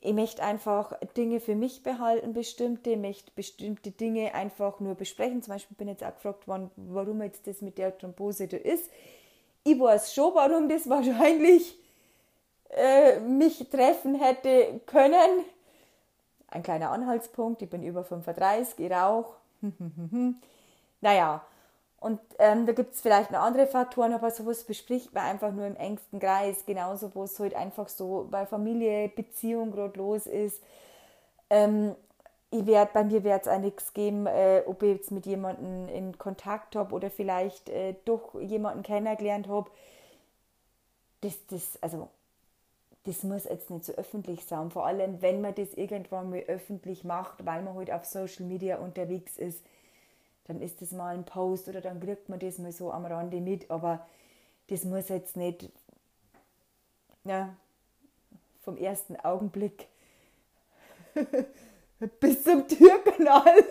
ich 0.01 0.11
möchte 0.11 0.43
einfach 0.43 0.91
Dinge 1.15 1.39
für 1.39 1.55
mich 1.55 1.83
behalten, 1.83 2.33
bestimmte, 2.33 2.89
ich 2.89 2.97
möchte 2.97 3.31
bestimmte 3.33 3.91
Dinge 3.91 4.33
einfach 4.33 4.81
nur 4.81 4.95
besprechen. 4.95 5.41
Zum 5.41 5.53
Beispiel 5.53 5.77
bin 5.77 5.87
ich 5.87 6.01
jetzt 6.01 6.03
auch 6.03 6.15
gefragt 6.15 6.49
worden, 6.49 6.69
warum 6.75 7.21
jetzt 7.21 7.47
das 7.47 7.61
mit 7.61 7.77
der 7.77 7.97
Thrombose 7.97 8.49
da 8.49 8.57
ist. 8.57 8.91
Ich 9.63 9.79
weiß 9.79 10.13
schon, 10.13 10.35
warum 10.35 10.67
das 10.67 10.89
wahrscheinlich 10.89 11.79
äh, 12.71 13.21
mich 13.21 13.69
treffen 13.69 14.15
hätte 14.15 14.81
können. 14.85 15.45
Ein 16.49 16.63
kleiner 16.63 16.91
Anhaltspunkt, 16.91 17.61
ich 17.61 17.69
bin 17.69 17.83
über 17.83 18.03
35, 18.03 18.79
ich 18.79 18.91
rauche. 18.91 19.46
naja, 21.01 21.43
und 21.99 22.19
ähm, 22.37 22.65
da 22.67 22.73
gibt 22.73 22.93
es 22.93 23.01
vielleicht 23.01 23.31
noch 23.31 23.39
andere 23.39 23.65
Faktoren, 23.65 24.13
aber 24.13 24.29
sowas 24.29 24.63
bespricht 24.63 25.13
man 25.13 25.23
einfach 25.25 25.51
nur 25.51 25.65
im 25.65 25.75
engsten 25.75 26.19
Kreis. 26.19 26.65
Genauso, 26.65 27.13
wo 27.15 27.23
es 27.23 27.39
halt 27.39 27.55
einfach 27.55 27.89
so 27.89 28.27
bei 28.29 28.45
Familie, 28.45 29.09
Beziehung 29.09 29.71
gerade 29.71 29.97
los 29.97 30.27
ist. 30.27 30.61
Ähm, 31.49 31.95
ich 32.51 32.65
werd, 32.65 32.93
bei 32.93 33.03
mir 33.03 33.23
wird 33.23 33.41
es 33.41 33.47
auch 33.47 33.59
nichts 33.59 33.93
geben, 33.93 34.27
äh, 34.27 34.63
ob 34.65 34.83
ich 34.83 34.95
jetzt 34.95 35.11
mit 35.11 35.25
jemandem 35.25 35.89
in 35.89 36.17
Kontakt 36.17 36.75
habe 36.75 36.93
oder 36.93 37.09
vielleicht 37.09 37.69
äh, 37.69 37.95
durch 38.05 38.33
jemanden 38.41 38.83
kennengelernt 38.83 39.47
habe. 39.47 39.69
Das, 41.21 41.35
das, 41.47 41.81
also, 41.81 42.09
das 43.07 43.23
muss 43.23 43.45
jetzt 43.45 43.69
nicht 43.71 43.85
so 43.85 43.93
öffentlich 43.93 44.45
sein. 44.45 44.69
Vor 44.69 44.85
allem, 44.85 45.21
wenn 45.21 45.41
man 45.41 45.55
das 45.55 45.73
irgendwann 45.73 46.29
mal 46.29 46.43
öffentlich 46.47 47.03
macht, 47.03 47.45
weil 47.45 47.63
man 47.63 47.75
halt 47.75 47.91
auf 47.91 48.05
Social 48.05 48.45
Media 48.45 48.77
unterwegs 48.77 49.37
ist 49.37 49.63
dann 50.47 50.61
ist 50.61 50.81
das 50.81 50.91
mal 50.91 51.13
ein 51.13 51.25
Post 51.25 51.67
oder 51.67 51.81
dann 51.81 51.99
kriegt 51.99 52.29
man 52.29 52.39
das 52.39 52.57
mal 52.57 52.71
so 52.71 52.91
am 52.91 53.05
Rande 53.05 53.41
mit, 53.41 53.69
aber 53.69 54.05
das 54.67 54.83
muss 54.85 55.09
jetzt 55.09 55.35
nicht 55.35 55.69
ja, 57.25 57.53
vom 58.61 58.77
ersten 58.77 59.17
Augenblick 59.17 59.87
bis 62.19 62.43
zum 62.43 62.67
Türkanal. 62.67 63.63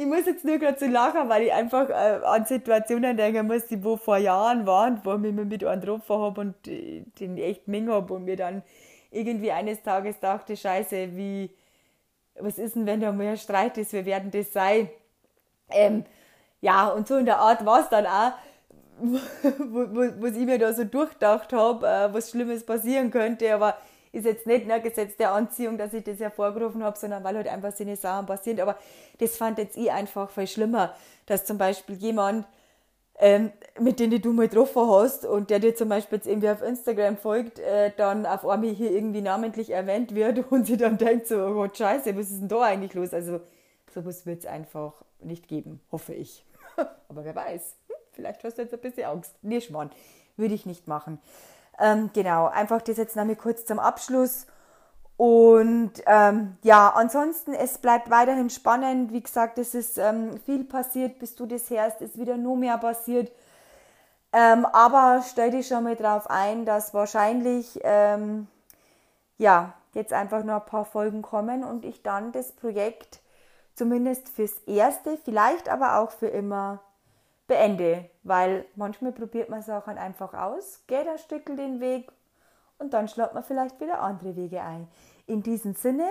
Ich 0.00 0.06
muss 0.06 0.24
jetzt 0.24 0.46
nur 0.46 0.56
gerade 0.56 0.78
so 0.78 0.86
lachen, 0.86 1.28
weil 1.28 1.42
ich 1.42 1.52
einfach 1.52 1.90
äh, 1.90 2.20
an 2.24 2.46
Situationen 2.46 3.18
denken 3.18 3.46
muss, 3.46 3.66
die 3.66 3.84
wo 3.84 3.98
vor 3.98 4.16
Jahren 4.16 4.66
waren, 4.66 4.98
wo 5.04 5.12
ich 5.12 5.18
mich 5.18 5.34
mit 5.34 5.62
einem 5.62 5.80
getroffen 5.80 6.18
habe 6.18 6.40
und 6.40 6.54
den 6.64 7.36
echt 7.36 7.68
Menge 7.68 7.92
habe 7.92 8.14
und 8.14 8.24
mir 8.24 8.36
dann 8.36 8.62
irgendwie 9.10 9.52
eines 9.52 9.82
Tages 9.82 10.18
dachte, 10.18 10.56
scheiße, 10.56 11.14
wie, 11.16 11.50
was 12.36 12.56
ist 12.56 12.76
denn, 12.76 12.86
wenn 12.86 13.00
da 13.00 13.12
mehr 13.12 13.36
Streit 13.36 13.76
ist, 13.76 13.92
wir 13.92 14.06
werden 14.06 14.30
das 14.30 14.54
sein? 14.54 14.88
Ähm, 15.68 16.04
ja, 16.62 16.88
und 16.88 17.06
so 17.06 17.18
in 17.18 17.26
der 17.26 17.38
Art 17.38 17.66
war 17.66 17.80
es 17.80 17.90
dann 17.90 18.06
auch, 18.06 18.32
wo, 19.02 19.80
wo, 19.94 20.22
was 20.22 20.34
ich 20.34 20.46
mir 20.46 20.58
da 20.58 20.72
so 20.72 20.84
durchdacht 20.84 21.52
habe, 21.52 21.86
äh, 21.86 22.14
was 22.14 22.30
Schlimmes 22.30 22.64
passieren 22.64 23.10
könnte, 23.10 23.52
aber 23.54 23.76
ist 24.12 24.24
jetzt 24.24 24.46
nicht 24.46 24.66
ne, 24.66 24.80
Gesetz 24.80 25.16
der 25.16 25.32
Anziehung, 25.32 25.78
dass 25.78 25.94
ich 25.94 26.04
das 26.04 26.18
hervorgerufen 26.18 26.82
habe, 26.82 26.98
sondern 26.98 27.22
weil 27.22 27.36
halt 27.36 27.48
einfach 27.48 27.72
so 27.72 27.84
eine 27.84 27.96
Sachen 27.96 28.26
passieren. 28.26 28.60
Aber 28.60 28.76
das 29.18 29.36
fand 29.36 29.58
jetzt 29.58 29.76
ich 29.76 29.90
einfach 29.90 30.30
viel 30.30 30.46
schlimmer, 30.46 30.94
dass 31.26 31.44
zum 31.44 31.58
Beispiel 31.58 31.96
jemand, 31.96 32.46
ähm, 33.18 33.52
mit 33.78 34.00
dem 34.00 34.10
du 34.20 34.32
mal 34.32 34.48
getroffen 34.48 34.90
hast 34.90 35.24
und 35.24 35.50
der 35.50 35.60
dir 35.60 35.74
zum 35.74 35.88
Beispiel 35.88 36.18
jetzt 36.18 36.26
irgendwie 36.26 36.48
auf 36.48 36.62
Instagram 36.62 37.18
folgt, 37.18 37.58
äh, 37.60 37.92
dann 37.96 38.26
auf 38.26 38.46
einmal 38.46 38.70
hier 38.70 38.90
irgendwie 38.90 39.20
namentlich 39.20 39.70
erwähnt 39.70 40.14
wird 40.14 40.44
und 40.50 40.66
sie 40.66 40.76
dann 40.76 40.98
denkt 40.98 41.28
so, 41.28 41.36
oh 41.36 41.54
Gott, 41.54 41.76
scheiße, 41.76 42.16
was 42.16 42.30
ist 42.30 42.40
denn 42.40 42.48
da 42.48 42.62
eigentlich 42.62 42.94
los? 42.94 43.14
Also 43.14 43.40
sowas 43.94 44.26
wird 44.26 44.40
es 44.40 44.46
einfach 44.46 44.94
nicht 45.20 45.46
geben, 45.46 45.80
hoffe 45.92 46.14
ich. 46.14 46.44
Aber 47.08 47.24
wer 47.24 47.34
weiß, 47.34 47.76
vielleicht 48.12 48.42
hast 48.42 48.58
du 48.58 48.62
jetzt 48.62 48.74
ein 48.74 48.80
bisschen 48.80 49.04
Angst. 49.04 49.34
Nee, 49.42 49.60
Schmarrn, 49.60 49.90
würde 50.36 50.54
ich 50.54 50.66
nicht 50.66 50.88
machen. 50.88 51.20
Ähm, 51.80 52.10
genau, 52.12 52.46
einfach 52.46 52.82
das 52.82 52.98
jetzt 52.98 53.16
nochmal 53.16 53.36
kurz 53.36 53.64
zum 53.64 53.78
Abschluss. 53.78 54.46
Und 55.16 55.92
ähm, 56.06 56.56
ja, 56.62 56.90
ansonsten, 56.94 57.52
es 57.52 57.78
bleibt 57.78 58.10
weiterhin 58.10 58.50
spannend. 58.50 59.12
Wie 59.12 59.22
gesagt, 59.22 59.58
es 59.58 59.74
ist 59.74 59.98
ähm, 59.98 60.40
viel 60.46 60.64
passiert, 60.64 61.18
bis 61.18 61.34
du 61.34 61.46
das 61.46 61.68
hörst, 61.70 62.00
ist 62.00 62.18
wieder 62.18 62.36
nur 62.36 62.56
mehr 62.56 62.78
passiert. 62.78 63.30
Ähm, 64.32 64.64
aber 64.64 65.22
stell 65.28 65.50
dich 65.50 65.66
schon 65.66 65.84
mal 65.84 65.96
drauf 65.96 66.30
ein, 66.30 66.64
dass 66.64 66.94
wahrscheinlich 66.94 67.80
ähm, 67.82 68.46
ja, 69.38 69.74
jetzt 69.94 70.12
einfach 70.12 70.44
nur 70.44 70.56
ein 70.56 70.66
paar 70.66 70.84
Folgen 70.84 71.22
kommen 71.22 71.64
und 71.64 71.84
ich 71.84 72.02
dann 72.02 72.30
das 72.32 72.52
Projekt 72.52 73.20
zumindest 73.74 74.28
fürs 74.28 74.58
Erste, 74.66 75.16
vielleicht 75.16 75.68
aber 75.68 75.98
auch 75.98 76.10
für 76.10 76.28
immer 76.28 76.80
beende, 77.50 78.08
weil 78.22 78.64
manchmal 78.76 79.10
probiert 79.10 79.48
man 79.48 79.60
Sachen 79.60 79.98
einfach 79.98 80.34
aus, 80.34 80.84
geht 80.86 81.08
ein 81.08 81.18
Stück 81.18 81.46
den 81.46 81.80
Weg 81.80 82.12
und 82.78 82.94
dann 82.94 83.08
schlägt 83.08 83.34
man 83.34 83.42
vielleicht 83.42 83.80
wieder 83.80 84.00
andere 84.00 84.36
Wege 84.36 84.62
ein. 84.62 84.86
In 85.26 85.42
diesem 85.42 85.74
Sinne, 85.74 86.06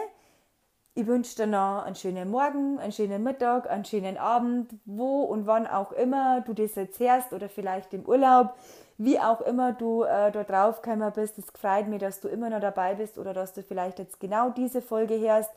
ich 0.96 1.08
wünsche 1.08 1.38
dir 1.38 1.48
noch 1.48 1.86
einen 1.86 1.96
schönen 1.96 2.30
Morgen, 2.30 2.78
einen 2.78 2.92
schönen 2.92 3.24
Mittag, 3.24 3.70
einen 3.70 3.86
schönen 3.86 4.18
Abend, 4.18 4.74
wo 4.84 5.22
und 5.22 5.48
wann 5.48 5.66
auch 5.66 5.94
immer 5.94 6.42
du 6.42 6.54
das 6.54 6.76
jetzt 6.76 7.00
hörst 7.00 7.32
oder 7.32 7.48
vielleicht 7.48 7.94
im 7.94 8.04
Urlaub, 8.04 8.54
wie 8.98 9.18
auch 9.18 9.40
immer 9.40 9.72
du 9.72 10.04
äh, 10.04 10.34
da 10.34 10.44
drauf 10.44 10.82
gekommen 10.82 11.10
bist. 11.16 11.38
Es 11.38 11.46
freut 11.58 11.88
mich, 11.88 12.00
dass 12.02 12.20
du 12.20 12.28
immer 12.28 12.50
noch 12.50 12.60
dabei 12.60 12.96
bist 12.96 13.18
oder 13.18 13.34
dass 13.34 13.54
du 13.54 13.64
vielleicht 13.64 13.98
jetzt 13.98 14.20
genau 14.20 14.50
diese 14.50 14.82
Folge 14.82 15.18
hörst. 15.18 15.52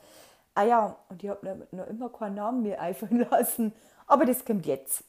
Ah 0.54 0.62
ja, 0.62 0.96
und 1.08 1.24
ich 1.24 1.28
habe 1.28 1.66
noch 1.72 1.88
immer 1.88 2.08
keinen 2.08 2.36
Namen 2.36 2.62
mehr 2.62 2.80
einfallen 2.80 3.26
lassen, 3.30 3.72
aber 4.06 4.26
das 4.26 4.44
kommt 4.44 4.64
jetzt. 4.66 5.02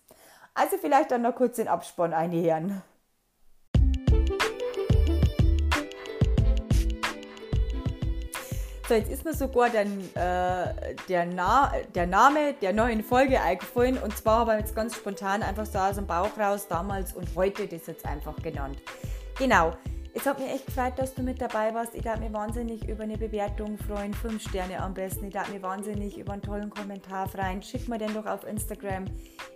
Also 0.55 0.77
vielleicht 0.77 1.09
dann 1.09 1.23
noch 1.23 1.35
kurz 1.35 1.55
den 1.55 1.67
Abspann 1.67 2.13
einhören. 2.13 2.83
So, 8.87 8.95
jetzt 8.95 9.09
ist 9.09 9.25
mir 9.25 9.33
sogar 9.33 9.69
der, 9.69 9.85
äh, 9.85 10.95
der, 11.07 11.25
Na 11.25 11.71
der 11.95 12.05
Name 12.05 12.53
der 12.61 12.73
neuen 12.73 13.03
Folge 13.03 13.41
eingefallen. 13.41 13.97
Und 13.97 14.15
zwar 14.15 14.41
habe 14.41 14.53
ich 14.53 14.59
jetzt 14.59 14.75
ganz 14.75 14.95
spontan 14.95 15.41
einfach 15.41 15.65
so 15.65 15.79
aus 15.79 15.95
dem 15.95 16.05
Bauch 16.05 16.37
raus 16.37 16.67
damals 16.67 17.13
und 17.13 17.29
heute 17.35 17.65
das 17.65 17.87
jetzt 17.87 18.05
einfach 18.05 18.35
genannt. 18.43 18.77
Genau, 19.39 19.73
es 20.13 20.25
hat 20.25 20.39
mich 20.39 20.49
echt 20.49 20.67
gefreut, 20.67 20.93
dass 20.97 21.13
du 21.13 21.23
mit 21.23 21.41
dabei 21.41 21.73
warst. 21.73 21.95
Ich 21.95 22.03
darf 22.03 22.19
mich 22.19 22.31
wahnsinnig 22.31 22.87
über 22.87 23.03
eine 23.03 23.17
Bewertung 23.17 23.77
freuen. 23.77 24.13
Fünf 24.13 24.47
Sterne 24.47 24.79
am 24.79 24.93
besten. 24.93 25.25
Ich 25.25 25.33
darf 25.33 25.51
mich 25.51 25.61
wahnsinnig 25.61 26.17
über 26.17 26.33
einen 26.33 26.41
tollen 26.41 26.69
Kommentar 26.69 27.27
freuen. 27.27 27.61
Schick 27.63 27.87
mir 27.87 27.97
den 27.97 28.13
doch 28.13 28.25
auf 28.25 28.45
Instagram. 28.45 29.05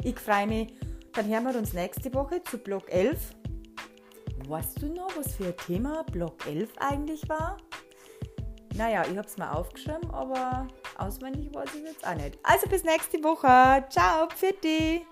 Ich 0.04 0.20
freue 0.20 0.48
mich. 0.48 0.74
Dann 1.14 1.28
hören 1.28 1.44
wir 1.46 1.58
uns 1.58 1.74
nächste 1.74 2.14
Woche 2.14 2.42
zu 2.44 2.58
Block 2.58 2.92
11. 2.92 3.36
weißt 4.48 4.82
du 4.82 4.88
noch, 4.88 5.16
was 5.16 5.36
für 5.36 5.48
ein 5.48 5.58
Thema 5.58 6.04
Block 6.12 6.46
11 6.48 6.70
eigentlich 6.80 7.28
war? 7.30 7.58
Naja, 8.76 9.04
ich 9.10 9.18
habe 9.18 9.28
es 9.28 9.38
mal 9.38 9.52
aufgeschrieben, 9.52 10.10
aber 10.12 10.68
auswendig 10.98 11.54
weiß 11.54 11.70
ich 11.76 11.84
jetzt 11.84 12.06
auch 12.06 12.16
nicht. 12.16 12.38
Also 12.44 12.68
bis 12.68 12.84
nächste 12.84 13.24
Woche. 13.24 13.86
Ciao, 13.90 14.28
Pfitti! 14.30 15.06